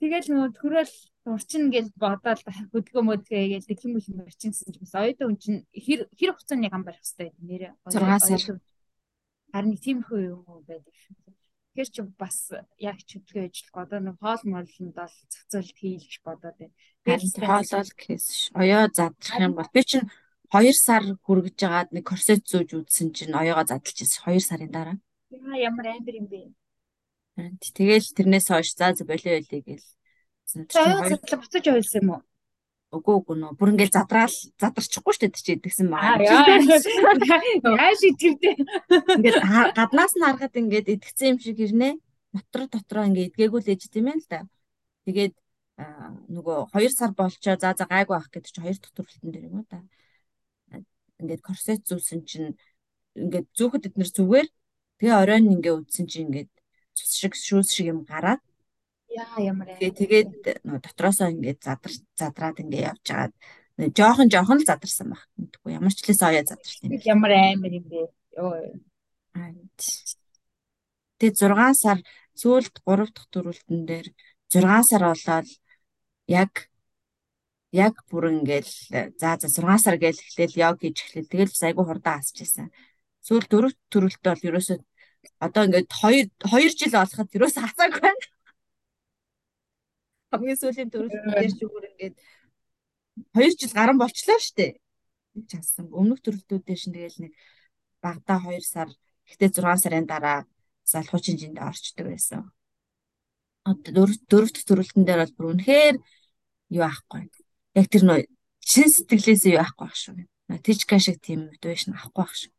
[0.00, 0.94] тэгэл нөгөө төрөөл
[1.36, 5.40] урчин гэж бодоод хөдөлгөө мөдгөө гэж тэг юм юм барчин гэсэн чинь бас оюутан хүн
[5.40, 7.72] чинь хэр хэр хугацааны гам барих хэрэгтэй нэрээ.
[7.88, 8.60] 6 сар
[9.52, 10.92] харин нэг тиймэрхүү юм байдаг
[11.74, 15.14] Тэгэхээр ч бас яг ч хөдөлгөө ажиллах одоо нэг хоол моллонд бол
[15.50, 16.74] зээлд хийлгэж бодоод байна.
[17.02, 20.06] Харин хоолол гэхээс оёо задрах юм бол би чинь
[20.54, 24.96] 2 сар хүргэж жагаад нэг корсет зүүж үзсэн чинь оёогоо задлж ирсэн 2 сарын дараа.
[25.34, 26.54] Яа ямар амир юм бэ.
[27.58, 29.88] Тэгэл тэрнээс хойш за болио болио гээл.
[30.78, 32.22] Оёо задлаа буцаж ойлсон юм уу?
[32.94, 36.22] Үгүй үгүй нөө бүр ингээл задраал задарчихгүй шүү дээ чи идэгсэн байгаа.
[37.74, 38.54] Яа шийтгэвдээ.
[39.18, 39.38] Ингээд
[39.74, 41.98] гаднаас нь харахад ингээд идэгсэн юм шиг ирнэ.
[42.30, 44.46] Дотор дотроо ингээд идгээгүй л ээж тийм ээ л да.
[45.10, 45.34] Тэгээд
[46.30, 49.56] нөгөө 2 сар болчоо за за гайгүй ах гэдэг чи хоёр дахь төрөлтөн дээр юм
[49.58, 49.82] уу да.
[51.18, 52.54] Ингээд корсет зүүсэн чинь
[53.18, 54.48] ингээд зүүхэд эднэр зүгээр
[55.02, 56.50] тэгээ оройн ингээд үдсэн чинь ингээд
[56.94, 58.42] цус шиг шүүс шиг юм гараад
[59.14, 59.94] Яа ямар ээ.
[59.94, 60.30] Тэгээд
[60.82, 63.34] дотроосоо ингээд задар задраад ингээд явж хагаад
[63.94, 65.22] жоохон жоохон л задарсан баг.
[65.38, 66.98] Мэдгүй ямар ч лээс оёо задарч тийм.
[67.06, 68.10] Ямар амар юм бэ.
[68.34, 68.74] Йоо.
[71.18, 71.98] Тэгээд 6 сар
[72.34, 74.06] сүүлд 3 дахь төрүүлтэн дээр
[74.50, 75.48] 6 сар болоод
[76.26, 76.52] яг
[77.70, 78.72] яг бүр ингээл
[79.18, 81.30] за за 6 сар гээл эхлээл йог хийж эхлэв.
[81.30, 82.66] Тэгэл бас айгүй хурдан асч байсан.
[83.22, 84.78] Сүүл дөрөв төрөлтөө бол ерөөсөө
[85.38, 88.33] одоо ингээд 2 2 жил болоход ерөөсөө хацаагүй байна
[90.34, 91.08] хамгийн сүүлийн дээр
[91.54, 92.16] ч үгээр ингээд
[93.34, 94.82] 2 жил гарan болчлоо штэ.
[95.50, 95.86] Часан.
[95.94, 97.32] Өмнөх төрөлтүүдээр шин тэгэл нэг
[98.02, 98.90] багада 2 сар
[99.30, 100.46] гэхдээ 6 сарын дараа
[100.82, 102.50] залхуу чинжинд орчдөг байсан.
[103.64, 104.28] Дөрөвт
[104.68, 105.96] төрөлтөн дээр бол бүр үнэхээр
[106.76, 107.30] юу ахгүй.
[107.78, 108.20] Яг тэр нөө
[108.60, 110.26] чин сэтгэлээсээ юу ахгүй ах шүү.
[110.60, 112.52] Тижка шиг тийм мотивашн авахгүй ах шүү.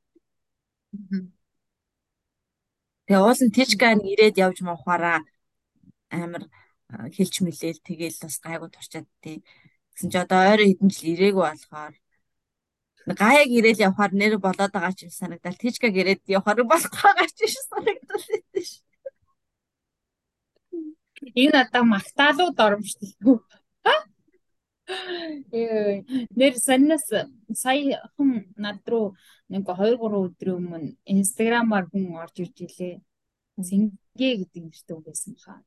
[3.06, 5.22] Тэгээ уулын тижка нэг ирээд явж мавхаараа
[6.10, 6.50] амар
[6.90, 9.38] хэлж мэлээл тэгээл бас гайгүй турчаад тий.
[9.94, 11.94] Гэсэн чи одоо ойрын хэдэн жил ирээгүй болохоор
[13.14, 15.62] гаяг ирээл явахаар нэр болоод байгаа ч юм санагдал.
[15.62, 18.74] Тижкаг ирээд явахаар болохгүй байгаа ч юм санагдал гэдэг ш.
[21.42, 23.12] Энэ одоо магтаалууд оромжтой.
[26.40, 27.08] Нэр саннаас
[27.54, 29.16] саяхан над руу
[29.50, 32.96] нэг 2 3 өдрийн өмнө инстаграмаар хүн орж ирж илээ.
[33.68, 35.62] Сингээ гэдэг нэртэй байсан хаа.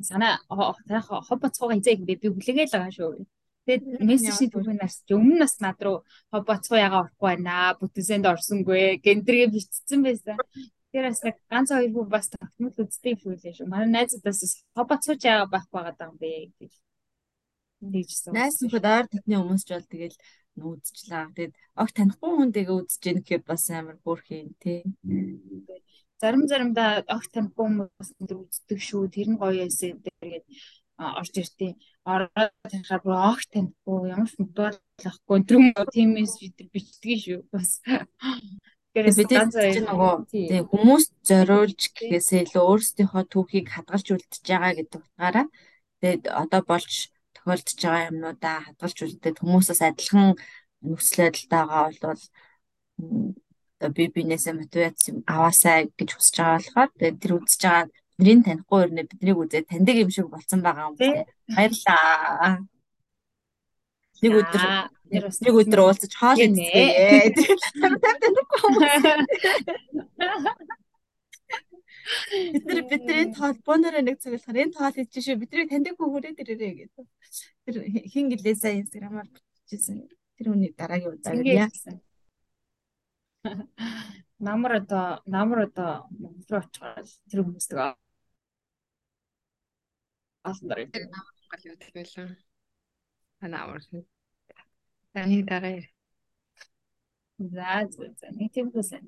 [0.00, 3.24] Санаа хоб бацхуугаа хизээ би би хүлээгээл байгаа шүү.
[3.66, 5.98] Тэгээд мессежний түүхнээс өмнө нас над руу
[6.30, 7.74] хоб бацхуу ягаа орохгүй байна.
[7.80, 9.02] Бүтэнсэнд орсонгүй.
[9.02, 10.36] Гэндрийг бичсэн байсан.
[10.94, 13.66] Тэр бас нэг ганц хоёр хүн бас тогтмол үздэг хүлээ шүү.
[13.66, 16.72] Манай найзуудаас хоб бацхууч яага байх байгаа юм бэ гэж
[17.80, 18.32] тэгжсэн.
[18.38, 20.18] Найзынхад ойр татны хүмүүс ч бол тэгэл
[20.56, 21.24] нүүдчлээ.
[21.36, 24.80] Тэгээд огт танихгүй хүн тэгээ үзэж ийн гэхээр бас амар хөөрхийн тий.
[26.20, 29.12] Зарим заримдаа огт танихгүй хүмүүс үздэг шүү.
[29.12, 30.44] Тэр нь гоё эсэ тэгээд
[30.96, 31.72] орж иртээ.
[32.08, 35.60] Ороод танихаар бүр огт танихгүй ямар ч модуулахгүй тэр
[35.92, 37.40] тиймээс бид бичдэг шүү.
[37.52, 37.84] Бас
[38.96, 45.46] бид нөгөө тий хүмүүс зориулж гэхээсээ илүү өөрсдийнхөө түүхийг хадгалж үлдчихэж байгаа гэдэг утгаараа
[46.00, 50.32] тэгээд одоо болж тохиолдож байгаа юмнуудаа хадгалж үлдээд хүмүүсээс адилхан
[50.80, 52.22] нөхцөл байдалтайгаа бол
[53.76, 58.78] одоо би бинээсээ мотивац аваасаа гэж хүсэж байгаа болохоор тэгээд тэр үзэж байгаа бидний танихгүй
[58.84, 61.24] өрнө биднийг үзээд таньдаг юм шиг болсон байгаа юм байна.
[61.52, 62.64] Баярлаа.
[64.22, 64.62] Нэг өдөр
[65.44, 67.36] нэг өдөр уулзаж хоол идчихээ.
[68.24, 69.04] Танихгүй хүмүүс.
[72.56, 75.36] Бид нар бидний толбооноор нэг цаг болохоор энэ тоол хийж шүү.
[75.36, 77.06] Бидний таньдаг хүүхрээд ирээрээ гэдэг.
[77.68, 77.76] Тэр
[78.08, 80.08] хин гэлээ сайн инстаграмаар бичижсэн.
[80.40, 81.68] Тэр хүний дараагийн удаа яа.
[84.46, 87.92] Намар одоо намар одоо Монгол руу очиход тэр хүмүүс тэгээ
[90.48, 92.14] алсан дараа тэр намар Монгол юу гэвэл
[93.54, 93.80] намар
[95.12, 95.80] таны дараа
[97.38, 99.04] За за нэг тийм хүсэн.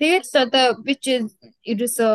[0.00, 1.20] Тэгээд л одоо би чи
[1.68, 2.12] ерөөсөө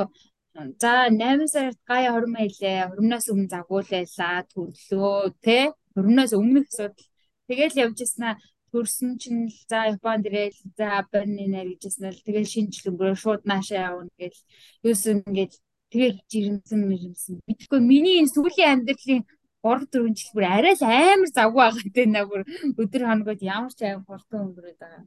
[0.81, 2.89] за 8 сард гая хормоо илээ.
[2.89, 5.77] Хормноос өмнө загуулайлаа төрлөө тэ.
[5.93, 7.05] Хормноос өмнөх асуудал.
[7.45, 8.33] Тэгэл явж ирсэн
[8.71, 13.95] төрсөн чинь л за Японд ирээл за Аппаны нэр гэжсэн л тэгэл шинжлэнгөөр шууд наашаа
[13.95, 14.39] явна гэл
[14.83, 15.53] юусэн ингээд
[15.91, 19.23] тэгэл жирэмсэн мэрэмсэн мэдхгүй миний энэ сүүлийн амьдралын
[19.63, 22.41] 3 4 жил бүр арай л амар завгүй байгаа наа бүр
[22.81, 25.03] өдөр хоногод ямар ч аим хурдан өнгөрөөд байгаа.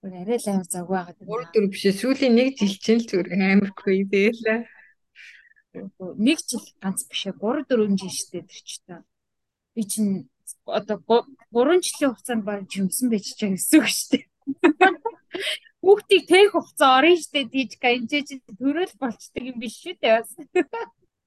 [0.00, 1.28] Бүр арай л амар завгүй байгаа гэдэг.
[1.28, 4.42] 3 4 биш сүүлийн 1 жил чинь л зүгээр амар crazy л.
[6.26, 9.04] Нэг жил ганц биш ээ 3 4 жил штэ тэр ч та.
[9.74, 10.26] Би чинь
[10.66, 10.98] одоо
[11.52, 14.24] 3 жилийн хугацаанд баг жимсэн байж чаа гэсэн үг шүү дээ.
[15.84, 19.96] Хүүхдийг тех хугацаа орно шүү дээ тийж ка энэ ч төрөл болчдөг юм биш шүү
[19.96, 20.30] дээ бас.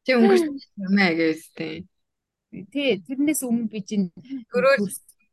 [0.05, 1.87] Чи өнгөрсөн юм аа гэвстэй.
[2.69, 4.13] Тий тэрнээс өмнө би чинь
[4.53, 4.85] төрөл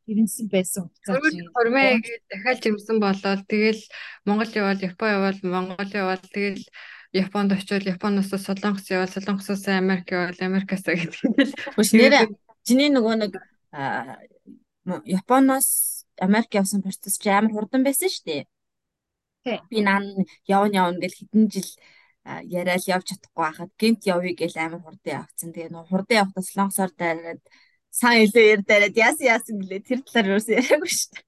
[0.08, 1.52] ирэнсэн байсан хугацаа чинь.
[1.52, 3.82] Хормоо гэж дахиад жимсэн болоод тэгэл
[4.24, 6.64] Монгол явал Япон явал Монгол явал тэгэл
[7.12, 11.12] Японд очивол Японоос Солонгос явал Солонгосоос Америк явал Америкаас гэдэг.
[11.76, 12.30] Биш нэрэ
[12.64, 13.32] чиний нөгөө нэг
[13.72, 15.68] Японоос
[16.20, 18.42] Америк явсан процесс чи амар хурдан байсан шүү дээ.
[19.70, 20.00] Би наа
[20.46, 21.70] явна явна гэж хэдэн жил
[22.44, 25.52] яриад явж чадахгүй байхад гинт явъя гэж амар хурдан явцсан.
[25.54, 27.42] Тэгээ нөө хурдан явахдаа солонгосоор дайраад
[27.90, 31.24] сан илүү яар дайраад яасан яасан гэлээ тэр талаар юусэн яриаггүй шүү дээ.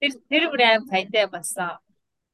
[0.00, 1.72] Тэр тэр бүр аим файдаа басаа.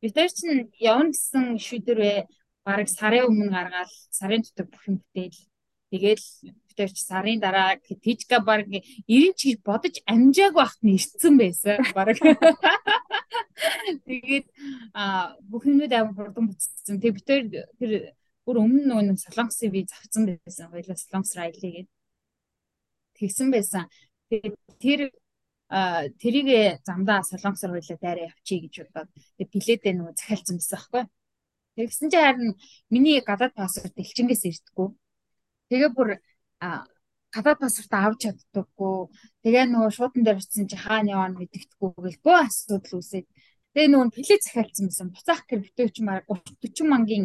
[0.01, 2.19] Би тэр чин явна гэсэн шийдвэрээ
[2.67, 5.39] бараг сарын өмнө гаргаад сарын дотор бүх юм бүтээл
[5.91, 6.25] Тэгэл
[6.77, 12.19] тэр ч сарын дараа Тижка баг 90 ч бодож амжааг багт нь ирсэн байсан баг.
[14.07, 14.47] Тэгээд
[14.93, 17.01] а бүх юмуд амар хурдан буцсан.
[17.01, 17.41] Тэг битэр
[17.81, 17.91] тэр
[18.45, 20.69] бүр өмнө нөгөө солонгосын би завцсан байсан.
[20.75, 21.89] Хоёлаа солонгос райлээ гээд
[23.17, 23.85] тэгсэн байсан.
[24.29, 25.01] Тэгээд тэр
[26.21, 26.49] тэрийг
[26.85, 31.05] замдаа солонгосоор хоёлаа дайраа явчих гэж бодоод тэг билетээ нөгөө захиалсан байсан байхгүй.
[31.79, 32.51] Тэгсэн чинь харин
[32.93, 34.89] миний гадаад паспорт элчингээс ирдэггүй
[35.71, 36.11] Тэгээ бүр
[37.35, 38.97] гадаад паспорт авч чаддаггүй.
[39.45, 43.27] Тэгээ нөгөө шуудан дээр очисон чи хаана яваа мэддэхгүй гэл бөө асуудал үүсээд.
[43.75, 45.09] Тэгээ нөгөө плет захиалсан байсан.
[45.13, 47.25] Буцаах гэр битүүч маа 30 40 мангийн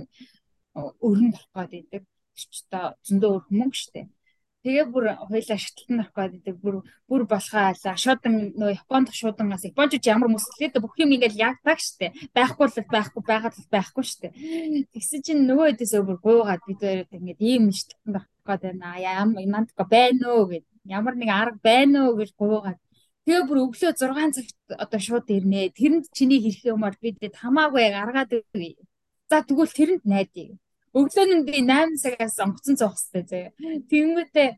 [0.75, 2.03] өрөнд орох гээд байдаг.
[2.35, 4.01] Тэр ч та зөндөө мөнгө штэ.
[4.61, 6.75] Тэгээ бүр хоёлаа шатлалтан авах гэдэг бүр
[7.09, 7.97] бүр болохоо айлаа.
[7.97, 12.13] Шуудан нөө Японд шуудангаас Японч ямар мөслээд бүх юм ингээл яагдаг штэ.
[12.29, 14.29] Байхгүй л байхгүй байгаад л байхгүй штэ.
[14.93, 19.01] Тэгсэн чинь нөгөө хэдээсээ бүр гуугаад бид хоёр ингээд ийм шатлалтан авах гээд байна.
[19.01, 20.65] Ямар нандка байна уу гэд.
[20.85, 22.77] Ямар нэг арга байна уу гэж гуугаад.
[23.25, 25.73] Тэгээ бүр өглөө 6 цагт одоо шууд ирнэ.
[25.73, 28.77] Тэрэнд чиний хэрэг юмар бид хамаагүй гаргаад өгье.
[29.25, 30.53] За тэгвэл тэрэнд найдаа
[30.91, 33.51] Өглөө нь би 8 цагаас онгоцон зуух хэрэгтэй заяа.
[33.87, 34.49] Тэнгүүтээ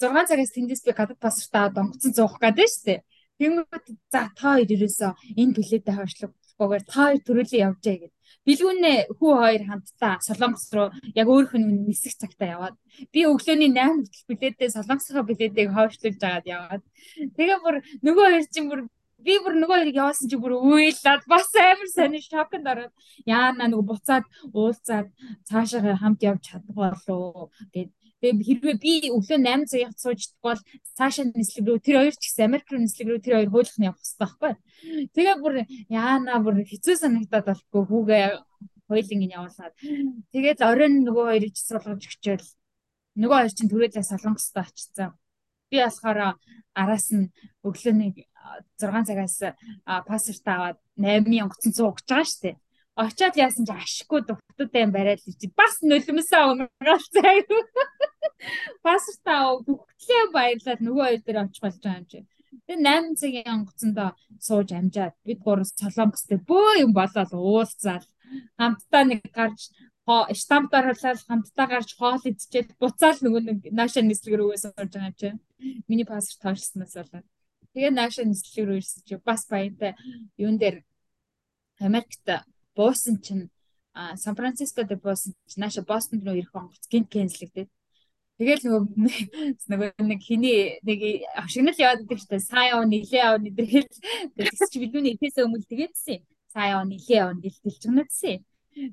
[0.00, 3.00] 6 цагаас тэндээс би гадаад паспорт аваад онгоцон зуух гэдэг шүү дээ.
[3.38, 8.14] Тэнгүүт за та хоёр ерөөсөө энэ билетээ хойшлоггүйгээр та хоёр төрөлөө явжээ гэд.
[8.48, 10.88] Билгүүнээ хүү хоёр хамтдаа Солонгос руу
[11.20, 12.76] яг өөрөх нь нисэх цагтаа яваад
[13.12, 16.82] би өглөөний 8 хүртэл билетээ Солонгосхоо билетийг хойшлуулж агаад яваад
[17.36, 18.80] тэгээ бүр нөгөө хоёр чинь бүр
[19.24, 22.94] би бүр нөгөө хоёрыг явуулсан чи бүр уйлаад бас амар сонир шоконд ороод
[23.26, 25.08] яана нөгөө буцаад уулзаад
[25.48, 30.60] цаашаа хамт явж чадах болов гэд Тэгээ хэрвээ би өглөө 8 цагт сууждаг бол
[30.98, 33.86] цаашаа нислэг рүү тэр хоёр ч гэсэн Америк руу нислэг рүү тэр хоёр хуулах нь
[33.86, 34.52] явах хэрэгтэй байхгүй.
[35.14, 35.54] Тэгээ бүр
[35.86, 38.24] яана бүр хэцүү санагдаад болохгүй хүүгээ
[38.90, 39.74] хоёлын ин явуулаад.
[40.34, 42.46] Тэгээд оройн нөгөө хоёрыг ч суулгаж өчөөл
[43.22, 45.10] нөгөө хоёр чинь түрээлээ солонгостой очицсан.
[45.70, 46.18] Би болохоор
[46.74, 47.30] араас нь
[47.62, 48.26] өглөөний
[48.80, 49.36] 6 цагаас
[50.08, 52.56] паспорт аваад 8000 онгоцон цуугч байгаа шүү дээ.
[52.98, 57.46] Очоод яасан чи ашиггүй дугтуудаа юм бариад чи бас нулимсаа унгаалцаа.
[58.86, 62.18] Паспортаа дугтлээ баярлаад нөгөө хоёр дээр очих болж байгаа юм чи.
[62.66, 64.10] Тэгээ 8 цагийн онгоцондоо
[64.46, 68.04] сууж амжаад бид гурав солонгостэй бөө юм болоод уулзаад
[68.58, 69.70] хамтдаа нэг гарч
[70.40, 75.16] штампаар халаад хамтдаа гарч хоол идчихээд буцаал нөгөө нэг нааша нислэг рүүгээ сууж байгаа юм
[75.20, 75.28] чи.
[75.88, 77.26] Миний паспорт тоорснаас болоод.
[77.74, 79.94] Тэгээ нааша нислэг рүү ирсэн чи бас баяртай
[80.36, 80.84] юун дээр
[81.80, 82.26] Америкт
[82.74, 83.50] буусан чинь
[83.92, 87.70] Сан Францискод буусан чинь нааша Бостонд руу ирэх онгоц гинт кэнслэгдээд
[88.38, 93.90] Тэгэл нөгөө нэг хиний нэг авшигнал яваад идэг штэ сайн он нилээ он идэрхэл
[94.38, 96.22] тэгс чи бидний ихээсээ өмнө тэгээдсэн.
[96.54, 98.38] Сайн он нилээ он дэлтэлж гэнэдсэн.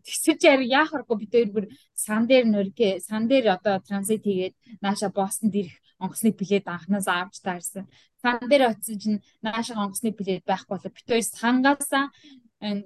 [0.05, 1.65] Тэгсэж яар яахаргүй бид хоёр бүр
[2.05, 7.35] сан дээр нөргөө сан дээр одоо транзит хийгээд нааша Бостонд ирэх онгоцны билет анханаас авч
[7.45, 7.85] таарсан.
[8.21, 12.05] Сан дээр очсон чинь нааша онгоцны билет байхгүй болоо бид хоёр сангаасаа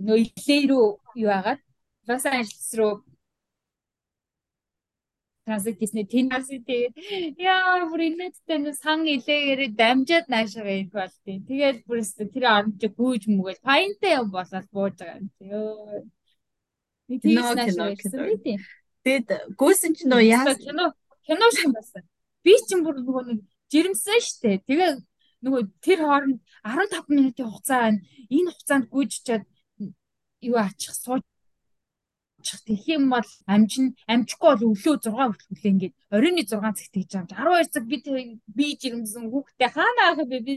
[0.06, 0.88] нөө илээ рүү
[1.24, 1.62] юу агаад
[2.08, 2.94] Лос Анжелес руу
[5.46, 6.94] транзит хийснэ тэн транзит тэгээд
[7.42, 12.00] яа бүр инээдтэй сан илээгээр дамжаад наашаа ирэх болтیں۔ Тэгээд бүр
[12.34, 15.44] тэр орнд чи гүйж мүгээл паянтай юм болоод бууж байгаа юм чи.
[15.50, 16.06] Йоо.
[17.10, 18.58] Ирсэн үү тий.
[19.04, 20.94] Тэгэд гүйсэн чи нөө яа кино
[21.26, 22.06] кино шиг байсан.
[22.46, 23.40] Би чинь бүр нөгөө нэг
[23.74, 24.62] жирэмсэн штэ.
[24.70, 25.02] Тэгээ
[25.42, 28.00] нөгөө тэр хооронд 15 минутын хугацаа байна.
[28.30, 29.44] Энэ хугацаанд гүйжчихэд
[30.46, 31.24] юу ачих сууж
[32.40, 37.12] тэгэх юм бол амжин амжихгүй бол өглөө 6 хүртэл хүлээ ингээд оройны 6 цагт хийж
[37.18, 37.26] юм.
[37.28, 37.98] 12 цаг би
[38.48, 40.54] би жирэмсэн хүүхдээ хаана авах бэ би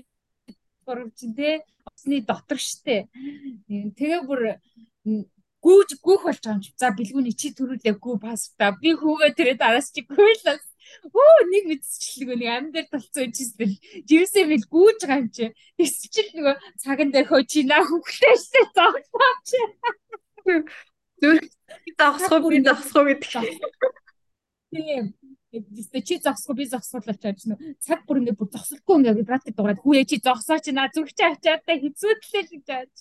[0.87, 3.09] гурав чинь те усны дотор штэ.
[3.67, 4.62] Тэгээ бүр
[5.62, 6.75] гүүж гүүх болж байгаа юм.
[6.77, 8.75] За бэлгүүний чи төрүүлээ гүү паста.
[8.83, 10.66] Би хүүгээ тэрээ дараас чи гүйлээс.
[11.14, 15.44] Оо нэг мэдчихлэг нэг ам дээр толцсон чийсэл жирэмсээ мэл гүүж байгаа юм чи.
[15.79, 19.48] Эсвэл нөгөө цаган дээр хөө чи наа хүүхдээ штэ зогсооч.
[21.22, 21.46] Зүрх
[21.94, 23.46] зогсох би зогсох гэдэг.
[24.75, 25.14] Тийм.
[25.53, 29.85] Эсвэл чи зогсохгүй би зогсуулаач гэж нөө цаг бүр ингэ бүр зогсохгүй ингэ практик дуурайд
[29.85, 32.95] хүүе чи зогсооч наа зүрх чи ачаадаа хэцүүдлээ гэж яаж.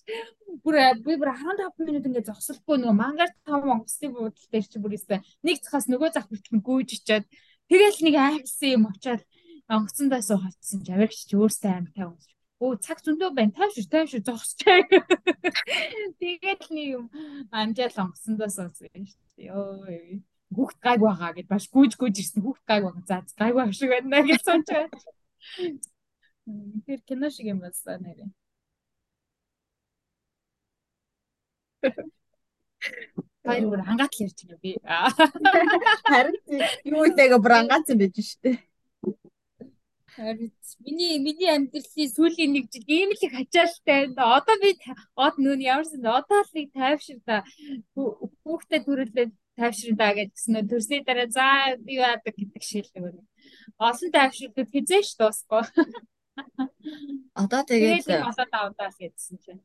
[0.59, 4.95] Бүр би бүр 15 минут ингэ зогсохгүй нөгөө мангаар 5 онгоцны буудлын дээр чи бүр
[4.99, 7.25] өстэй нэг цахаас нөгөө зах хүртэл гүйж ичээд
[7.71, 9.23] тэгэл нэг аймсан юм очоод
[9.71, 12.19] онгоцондоо суухацсан чи авирч чи өөртөө аим тав
[12.61, 13.57] Өө цаг зөндөө байна.
[13.57, 14.85] Тайвшир тайвшир зогсчээ.
[16.21, 17.05] Тэгээд нэг юм
[17.49, 20.21] амжаал онгосондоо сонссон шүү дээ.
[20.55, 23.03] Хүүхд гайг байгаа гэд баш гүйж гүйж ирсэн хүүхд гайг байгаа.
[23.07, 25.01] За гайг байгаа шиг байна гэж сонч байгаа.
[26.85, 28.29] Тэр кино шиг юм байна нэрээ.
[33.45, 34.71] Баяр бүр ангаатл ярьж байна би.
[36.11, 36.37] Харин
[36.85, 38.51] юу итэйг бүр ангаацсан байж штэ.
[40.15, 40.51] Харин
[40.85, 44.37] миний миний амьдралын сүүлийн нэг жил ийм л их ачаалтай байна.
[44.37, 44.75] Одоо би
[45.25, 47.41] од нүүн ямарсан одоо л нэг тайвширда
[47.95, 49.25] хүүхдэд төрөлөө
[49.57, 53.23] тайвширда гэдгсэн төрсний дараа за би яадаг гэдэг шийдлэг байна.
[53.77, 55.63] Олон тайвширлууд хизээш дуусахгүй.
[57.35, 59.63] Одоо тэгээд одоо давтаас гэдсэн чинь.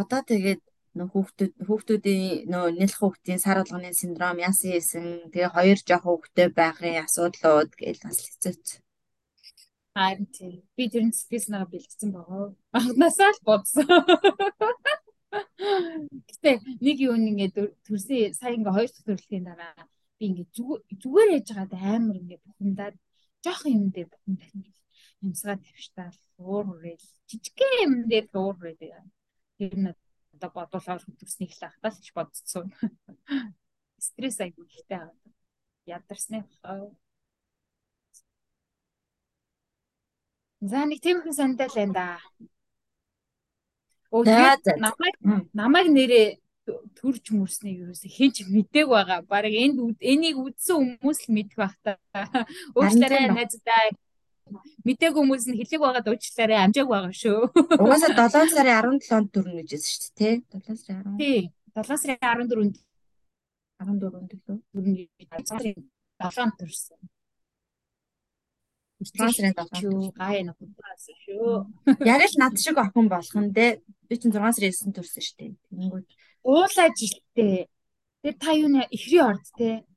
[0.00, 0.62] Одоо тэгээд
[0.94, 6.48] нөх хүүхдүүд хүүхдүүдийн нөө нэлх хүүхдийн сар болгоны синдром яасан хийсэн тэгээ хоёр жоох хүүхдтэй
[6.54, 8.66] байхын асуудлууд гэж бас хэцүүц.
[9.94, 10.62] Харин тийм.
[10.76, 12.46] Би тэр нь сэтгэл санаагаа бэлтгэсэн байгаа.
[12.78, 13.86] Анхнаасаа л бодсон.
[16.28, 16.50] Гэтэ
[16.84, 19.74] нэг юу ингээд төрсөн сая ингээ хоёр дахь төрөлхийн дараа
[20.18, 20.48] би ингээ
[21.02, 22.96] зүгээр яж байгаад амар ингээ бухимдаад
[23.44, 24.74] жоох юм дээр бухимдаад
[25.24, 28.82] юмсгаа тавьштаал уур хүрээл жижигхэн юм дээр уур хүрээд
[29.58, 29.88] тэр нь
[30.34, 32.66] одоо бодуулаад төрснийг л ахтаас ч бодцсон.
[34.06, 35.32] Стресс айгүй ихтэй байгаа.
[35.86, 36.38] Ядарсны
[40.70, 42.06] За нэг тиймэрхүү санагдал байна да.
[44.14, 45.14] Оо намайг
[45.52, 46.26] намайг нэрээ
[46.98, 49.20] төрж мөрснийг юусэн хинч мэдээг байгаа.
[49.26, 51.98] Бараг энд энийг үдсэн хүмүүс л мэдэх байх та.
[52.78, 53.90] Уучлаарай найздаа.
[54.86, 57.38] Мэдээг хүмүүс нь хэлэг байгаад уучлаарай амжааг байгаа шүү.
[57.82, 60.62] Угаасаа 7 сарын 17-нд төрнө гэжсэн шүү дээ, тий?
[60.62, 61.20] 7 сарын 10.
[61.20, 61.40] Тий.
[61.74, 62.76] 7 сарын 14-нд
[63.82, 64.58] 14-нд лөө.
[64.72, 67.00] бүрний 7 төрсөн.
[69.12, 70.14] Трансрент авах.
[70.16, 71.66] Гай нэг удаас шүү.
[72.06, 73.82] Яг л над шиг охин болох нь те.
[74.08, 75.52] Би чинь 6 сарын 9-нд төрсөн шүү дээ.
[75.72, 76.06] Тэнгүүд
[76.44, 77.68] Уулаа жилтэй.
[78.20, 79.88] Тэгээ та юу нэ ихрий орд те.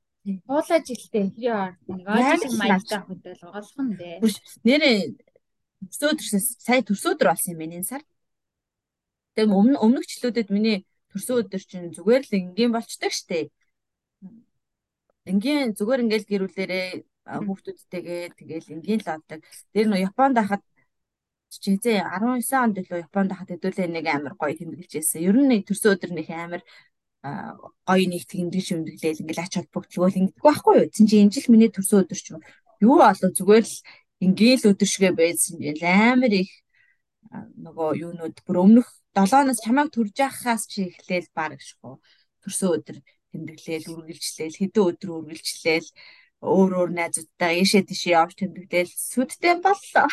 [0.48, 1.76] Уулаа жилтэй ихрий орд.
[1.84, 4.16] Нэг ойлголт маягтай хөдөл голох нь дээ.
[4.64, 4.96] нэрээ
[5.92, 8.02] төрсөө төрсөн сая төрсөө өдөр болсон юм байна энэ сар.
[9.36, 13.52] Тэгээ өмнө өмнөх жилүүдэд миний төрсөө өдөр чинь зүгээр л энгийн болчдөг штеп.
[15.28, 16.88] Энгийн зүгээр ингээл гэрүүлээрээ
[17.28, 19.44] хүүхдүүдтэйгээ тэгээл энгийн л авдаг.
[19.76, 20.64] Тэр нөө Японд хахад
[21.48, 25.24] хизээ 19 онд илүү Японд хахад хэдүүлээ нэг амар гоё тэмдэглэж байсан.
[25.24, 26.62] Ер нь нэг төрсөн нэг амар
[27.88, 30.92] гоё нэг тэмдэг шимдэглээл ингээл ач холбогдлогоо ингэдэг байхгүй юу?
[30.94, 32.44] Цин чи энэ жил миний төрсөн өдөр чинь
[32.84, 33.76] юу болоо зүгээр л
[34.22, 36.52] ингээл өдөр шигэ байсан чинь амар их
[37.32, 41.98] нөгөө юунууд бүр өмнөх 7-оноос чамайг төрж яхахаас чи эхлээл баг шүү.
[42.42, 42.96] Төрсөн өдөр
[43.34, 45.88] тэмдэглээл үргэлжлээл хэдэн өдөр үргэлжлээл
[46.38, 50.08] өөр өөр найзуудтай ийшээ тийшээ явж тэмдэглээл сүдтэй боллоо.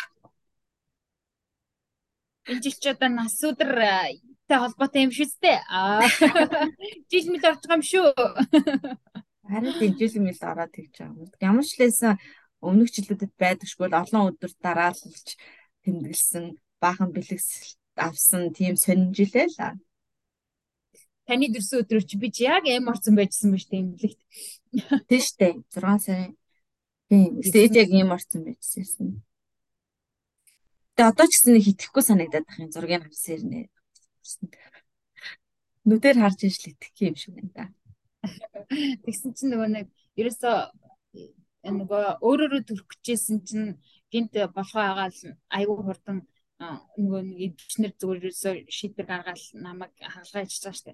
[2.50, 3.70] Энэ жил ч одоо нас өдөр
[4.46, 5.58] тэй холбоотой юм шүү дээ.
[5.66, 6.06] Аа.
[7.10, 8.08] Жил мэд орчих юм шүү.
[9.50, 11.30] Харин дэмжил мэл ороод тэгж байгаа юм.
[11.42, 12.14] Ямар ч лээсэн
[12.62, 15.34] өмнөх жилүүдэд байдагшгүй олон өдөр дараалж
[15.82, 16.44] тэмдэглэсэн
[16.82, 19.78] баахан бэлэгс авсан тийм сониржилээ л
[21.26, 24.20] таны дөрсөн өдрөө чи би яг эм орсон байжсан ба штэ имлэгт.
[25.10, 26.32] Тийм штэ 6 сарын.
[27.10, 29.22] Тийм стейж яг эм орсон байжсэн.
[30.96, 33.60] Тэгээ одоо ч гэсэн нэг итгэхгүй санагдаад байх юм зургийг харсан ирнэ.
[35.84, 37.64] Нүдээр харж ижил итгэх юм шиг байна да.
[39.04, 39.86] Тэгсэн чинь нөгөө нэг
[40.16, 40.56] ерөөсөө
[41.68, 43.76] нөгөө өөрөөрөө төрөх гэжсэн чинь
[44.08, 45.20] гинт болохоо агаал
[45.52, 46.18] айгүй хурдан
[46.96, 50.92] нөгөө нэг эвчнэр зүгээр ерөөсөө шийдвэр гаргаал намайг хаалгаа ичж байгаа штэ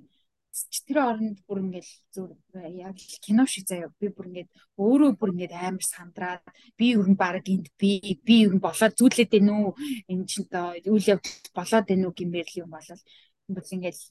[0.87, 3.89] тэр оронд бүр ингээл зүгээр яг кино шиг заяа.
[4.01, 6.45] Би бүр ингээд өөрөө бүр ингээд амар сандраад
[6.77, 9.73] би ер нь баг энд би би ер нь болоод зүйлээд байна уу
[10.13, 13.03] энэ тоо үйл явдал болоод байна уу гэмээр л юм болол
[13.49, 14.03] бүр ингээл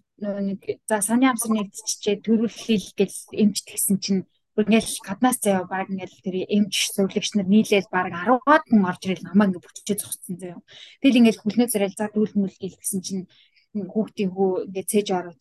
[0.47, 4.21] нэг за саны амсар нэгдчихээ төрүүлхийл гэл эмчт гисэн чинь
[4.53, 9.01] бүр ингээл гаднаас заяа баг ингээл тэр эмч зөвлөгч нар нийлээл баг 10-аад хүн орж
[9.07, 10.59] ирэл намаа ингээд бүтчээ зогссон заяа.
[11.01, 13.23] Тэгэл ингээл хүлнээ зэрэг за дүүлмэл гэл гэсэн чинь
[13.71, 15.35] хүүхдийн хүү ингээд цээж ороо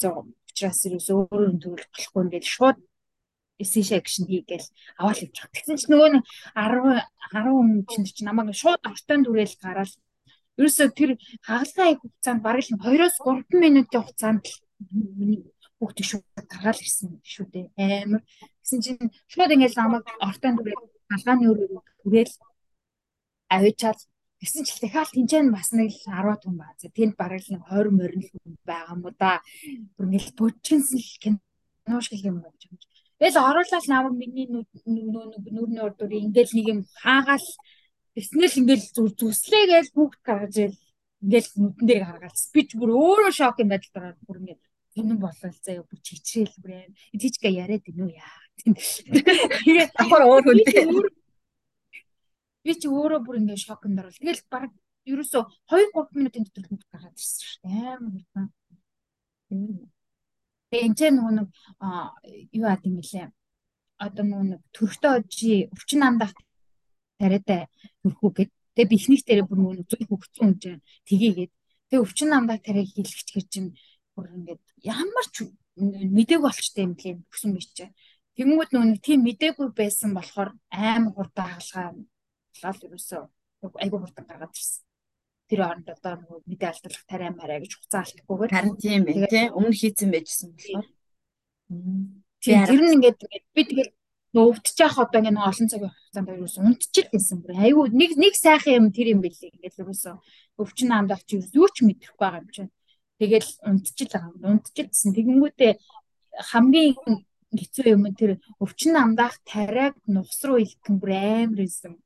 [0.51, 2.79] учраас ерөөсөө өөрөө төрөл болохгүй ингээд шууд
[3.63, 4.69] эсэж акшн хийгээл
[5.01, 5.49] аваад байгаа.
[5.55, 6.23] Тэгсэн чинь нөгөө 10
[7.33, 9.93] 10 хүн чинь чинь намайг шууд ортон дүрээл гараад
[10.59, 11.11] ерөөсөө тэр
[11.45, 14.45] хагалгаа хугацаанд бараг л 2-оос 3 минутын хугацаанд
[15.19, 15.41] миний
[15.79, 17.67] хүүхдээ шууд гаргаал ирсэн шүү дээ.
[18.05, 18.23] Амар.
[18.61, 22.35] Тэгсэн чинь шууд ингээд намайг ортон дүрээл хаалгааны өрөөр түрээл
[23.55, 24.01] авчаад
[24.41, 26.73] Тэгсэн ч дахиад тэнцэн бас нэг 10 хүн баа.
[26.81, 29.45] Тэнд бараг л 20 морин хүн байгаа юм уу да.
[29.97, 32.89] Бүр нэг бүжинсэн л кино шиг юм болж байгаа.
[33.21, 37.45] Тэгэл оруулаад намайг миний нүрний урдуур ингээл нэг юм хаагаал
[38.15, 40.77] Тэснэл ингээл зүслээ гээл бүгд гаргаж ийл
[41.23, 44.63] ингээл нүдэн дээр гаргаад спич бүр өөрөө шок юм байдал дараа бүр ингээд
[44.99, 46.93] энэ болол заяа бүр чичрээл бүр юм.
[47.15, 48.39] Тийчгээ яриад гинөө яа.
[49.63, 50.85] Тэгээд давхар өөр хүнтэй
[52.65, 54.21] Би чи өөрөө бүр ингээд шокнд орвол.
[54.21, 54.71] Тэгэл баг
[55.09, 55.43] ерөөсөө
[55.73, 57.89] 2 3 минутын дотор хүмүүс гараад ирсэн шүү дээ.
[57.97, 58.47] Амар хурдан.
[60.71, 61.49] Тэгээ энэ ч нөгөө нэг
[62.53, 63.27] юу ад юм лээ.
[64.05, 66.33] Одоо нөгөө нэг төрхтөө жи өвчин амдах
[67.19, 67.67] тариатай
[68.05, 68.51] төрхүү гэд.
[68.77, 71.53] Тэгээ бихнийх дээр бүр нөгөө зүг хөвгцэн юм чинь тгийгээд.
[71.89, 73.71] Тэгээ өвчин амдах тариаг хийлгэж гэр чинь
[74.15, 75.49] бүр ингээд ямар ч
[75.81, 77.93] мдэг болчтой юм лээ гэсэн мэт чинь.
[78.37, 81.99] Тэнгүүд нөгөө тийм мдэггүй байсан болохоор амар хурдан хаалгаа
[82.63, 83.23] болол ерөөсөө
[83.85, 84.85] айгүй хурдан гаргаад ирсэн.
[85.51, 89.47] Тэр хооронд одоо нөгөө мэдээ алдуулах тариа мараа гэж хуцаа алдахгүйгээр харин тийм байх тий
[89.51, 90.87] өмнө хийцэн байжсэн болохоор.
[92.41, 93.21] Тийм тэр нь ингээд
[93.55, 93.93] би тэгэл
[94.31, 98.35] нөгөө өвдчих одоо ингээд нөгөө олон цагийн хугацаанд ерөөсөө унтчих гэсэн бүр айгүй нэг нэг
[98.39, 100.15] сайхан юм тэр юм билий ингээд ерөөсөө
[100.63, 102.71] өвчин амдах чи юу ч мэдрэхгүй байгаа юм чинь.
[103.19, 104.55] Тэгэл унтчих л байгаа.
[104.55, 105.11] Унтчихсэн.
[105.19, 105.73] Тэгэнгүүтээ
[106.51, 106.95] хамгийн
[107.59, 111.99] хэцүү юм тэр өвчин амдаах тариаг нухс руу илтгэн бүр амар байсан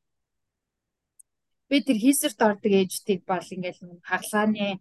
[1.75, 4.79] би тэр хийсэрт ордог ээжтийг бол ингээл хагалгааны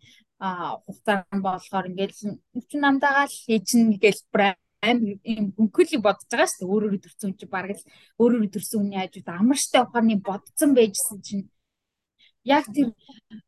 [0.85, 2.37] хугацаанд болохоор ингээл
[2.69, 4.21] чи намдаагаа л хийчин гээл
[4.83, 6.71] аим юм хөнхөлийг бодож байгаа шүү дээ.
[6.73, 7.87] Өөрөөрөө төрсөн чи бараг л
[8.21, 11.47] өөрөөрөө төрсөн хүний хажууд амарштай ухааны бодсон байжсэн чинь.
[12.43, 12.91] Яг тэр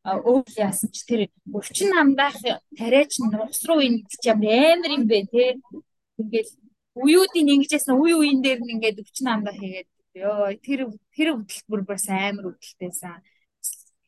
[0.02, 1.20] өөр яасан ч тэр
[1.52, 2.40] өвчин намдаах
[2.80, 5.60] тариач нугас руу ч юм амар юм бэ те.
[6.16, 6.50] Ингээл
[6.96, 9.88] уюудын ингэжсэн уй уйн дээр нь ингээд өвчин намдаах хийгээд
[10.24, 10.80] ёо тэр
[11.12, 13.20] тэр хөдөлбөр бас амар хөдөлтэйсэн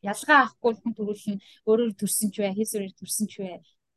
[0.01, 1.37] ялгаа авахгүй хүн төрүүлэн
[1.69, 3.33] өөрөөр төрсөн ч бай, хийсвэрээр төрсөн ч.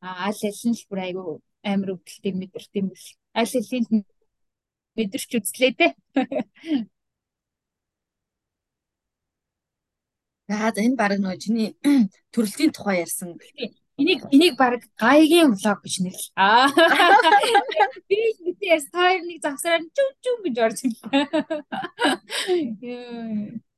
[0.02, 1.28] А аль аль нь л бүр айгүй
[1.62, 3.08] амар өвдөлтийг мэдэрт юм бэл.
[3.38, 4.04] Аль хэлийн
[4.96, 5.86] мэдэрч үзлээ те.
[10.48, 11.70] За за энэ баг нөгөө чиний
[12.34, 13.38] төрөлтийн тухай ярьсан.
[13.96, 16.34] Энийг энийг баг гайгийн влог гэж нэрлээ.
[16.36, 16.68] Аа.
[18.08, 21.24] Би битээс тойрныг завсраар чүм чүм гэж орж ирлээ.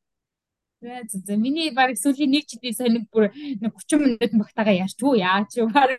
[0.85, 5.72] За за миний баг сүүлийн нэг дэс сониг бүр 30 минут багтаага ярьчгүй яач юу
[5.72, 5.97] баг.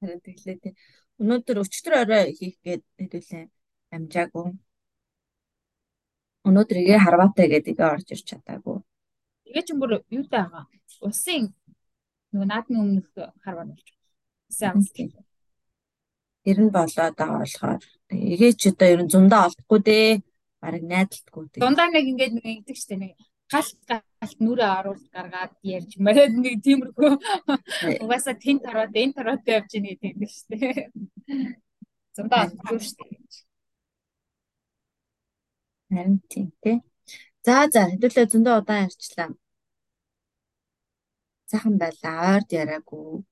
[0.00, 0.72] Тэглээ тий.
[1.20, 3.44] Өнөөдөр өчтөр орой хийх гээд хэдүүлээ
[3.92, 4.56] амжаагүй.
[6.48, 8.80] Өнөөдөр игээ харваатай гэдэг игээ орж ирч чадаагүй.
[9.44, 10.64] Тэгээ ч бүр юутай байгаа.
[11.04, 11.52] Усын
[12.32, 13.08] нөгөө наадмын өмнөх
[13.44, 13.88] харваа болж.
[14.48, 14.80] Сайн.
[16.40, 17.84] Тэр нь болоод байгаа болохоор
[18.16, 20.12] игээ ч одоо ер нь зундаа олдохгүй дээ.
[20.66, 21.62] Бараг найдалтгүй дээ.
[21.62, 23.14] Дундаа нэг ингэж нэг ингэдэг штэ нэг
[23.46, 27.10] галт галт нүрээ оруулж гаргаад ярьж марад нэг тиймэрхүү
[28.02, 30.90] угаасаа тент ороод энэ ороод явж ийн гэдэг штэ.
[32.18, 33.06] Зундаа олдохгүй штэ.
[35.94, 36.82] Харин тийм тий.
[37.46, 39.30] За за хэдүүлээ зөндөө удаан ярьчлаа.
[41.46, 42.42] Сайхан байлаа.
[42.42, 43.22] Ойрд яриаггүй.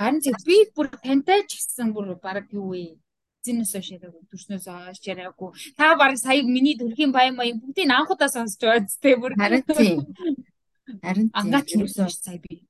[0.00, 2.96] Харин тийм би бүр тантай ч гэсэн бүр баг юу вэ?
[3.44, 5.50] Зинээс хойш яриаггүй, төрснөөс хойш яриаггүй.
[5.76, 9.36] Та баг сая миний төрхийн баян баян бүгдийг анхудаа сонсч байгаа зү бүр.
[9.36, 10.00] Харин тийм.
[11.04, 11.36] Харин тийм.
[11.36, 12.64] Ангаач юусэн сая би.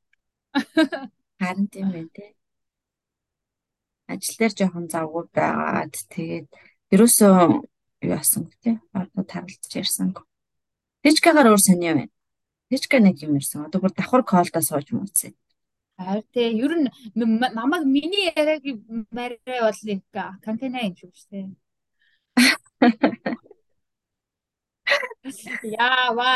[1.38, 2.34] Харин тийм байх тий.
[4.10, 6.50] Ажил дээр жоохон завгүй байгаад тэгээд
[6.90, 7.34] ерөөсөө
[8.10, 8.74] юу асан тий.
[8.98, 10.10] Ордод харилцаж ярьсан.
[11.06, 12.10] Тэжкагаар өөр сонио байна.
[12.66, 13.70] Тэжка нэг юм ирсэн.
[13.70, 15.38] Одоо бүр давхар колда сууж мууцсан.
[15.98, 16.88] Харин тий ер нь
[17.58, 18.64] намайг миний яриаг
[19.14, 20.00] марай бол нэг
[20.44, 21.46] контейнер юм шүү дээ.
[25.78, 26.30] Яа ва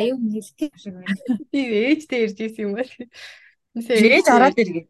[0.00, 1.14] аюу нэлтэй шиг байна.
[1.52, 3.04] Би ээжтэй ирж исэн юм байна.
[3.78, 4.86] Ээж ороод иргээ.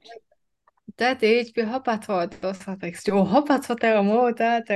[0.98, 3.12] За ээж би хоп бацгаа дуусгаад гэж.
[3.12, 4.32] Оо хоп бацгаатай юм уу?
[4.32, 4.74] За за.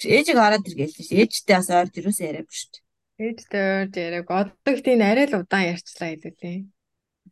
[0.00, 1.10] Ээжийг ороод иргээ л ш.
[1.18, 2.82] Ээжтэй бас ойр дөрөөсөө яриаг шүү дээ.
[3.26, 4.28] Ээжтэй ойр яриаг.
[4.30, 6.58] Одоо их тийм арай л удаан ярьчлаа хэлээ.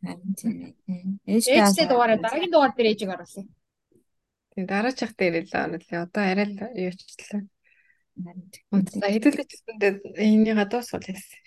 [0.03, 1.39] Харин тийм ээ.
[1.39, 3.45] Ээжтэй дугаараа дараагийн дугаар дээр ээжийг оруулъя.
[4.51, 6.03] Тийм дараачих дээр л оруулъя.
[6.07, 7.41] Одоо арай л юучлаа.
[8.19, 11.39] За хэдүүлээч үстэндээ энийгээ дуусгал хэлсэн.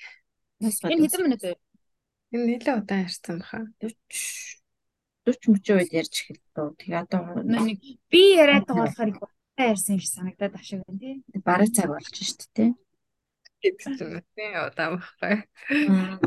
[0.88, 1.56] Энэ хэдэн минут вэ?
[2.32, 3.60] Энэ нэлээд удаан ярьсан баха.
[3.80, 4.62] 40
[5.28, 6.72] 40 үед ярьж эхэллээ.
[6.80, 7.78] Тэгээ одоо нэг
[8.08, 11.14] би яриад байгаа болохоор их удаан ярьсан шиг санагдаад ашиг байна тий.
[11.44, 12.72] бараг цаг болж шít тий.
[13.62, 15.46] Гэсэн тийм удаан баха.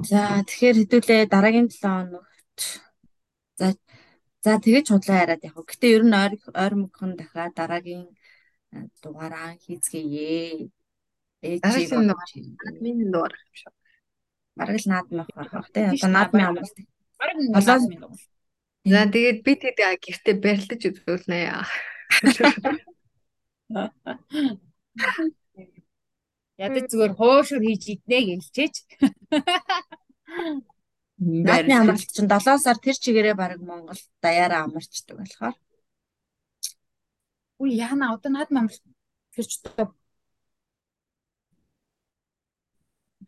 [0.08, 2.60] За тэгэхээр хэдүүлээ дараагийн 7 хоногт
[3.60, 3.68] за
[4.40, 5.68] за тэгэж худлаа яриад явах.
[5.68, 8.08] Гэтэ ер нь ойр ойр мөнгөн дахиад дараагийн
[9.04, 10.72] дугаараа хийцгээе.
[11.44, 11.92] Ээжийг
[12.68, 13.76] админ дугаар юм шиг.
[14.56, 15.84] бараг л наадмын авах тий.
[15.92, 16.78] Одоо наадмын амралт.
[17.20, 17.52] Бараг нэг
[17.92, 18.20] минут.
[18.88, 21.40] За тэгээд би тэд гэртээ барилдаж үзүүлнэ.
[26.56, 28.76] Ядаж зүгээр хуушур хийж иднэ гэлчээч.
[31.20, 35.56] Наадмын амралт чинь 7 сар тэр чигээрээ бараг Монгол даяараа амарчдаг болохоор.
[37.60, 38.84] Үгүй яана одоо наадмын амралт
[39.36, 39.88] тэр ч одоо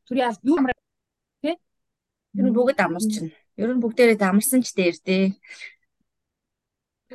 [0.08, 0.78] Түри аль юу амраа
[2.38, 3.34] Ер нь бүгд амарчна.
[3.58, 5.26] Ер нь бүгдээрээ амарсан ч дээр дээ.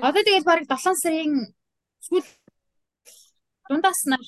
[0.02, 1.32] Одоо тэгээд бараг 7 сарын
[2.02, 2.26] сүүл
[3.70, 4.18] дундаас нь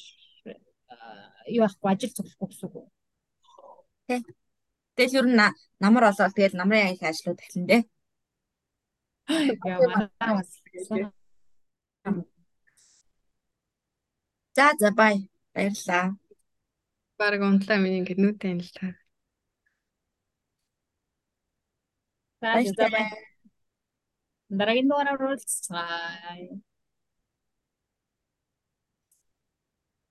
[1.47, 2.89] юу ахгүй ажил цуглахгүй гэсэн үг.
[4.97, 7.83] Тэгэл ер нь на- намар олоод тэгэл намрын аяг ажлууд эхлэн дээ.
[9.65, 10.51] Яа манай бас
[14.57, 15.15] За за бай.
[15.55, 16.15] Баярлалаа.
[17.19, 18.87] Бараг унтлаа миний ингэ нүдэн л та.
[22.41, 23.09] За за бай.
[24.59, 26.61] Дараагийн дугаараар уулзцгаая.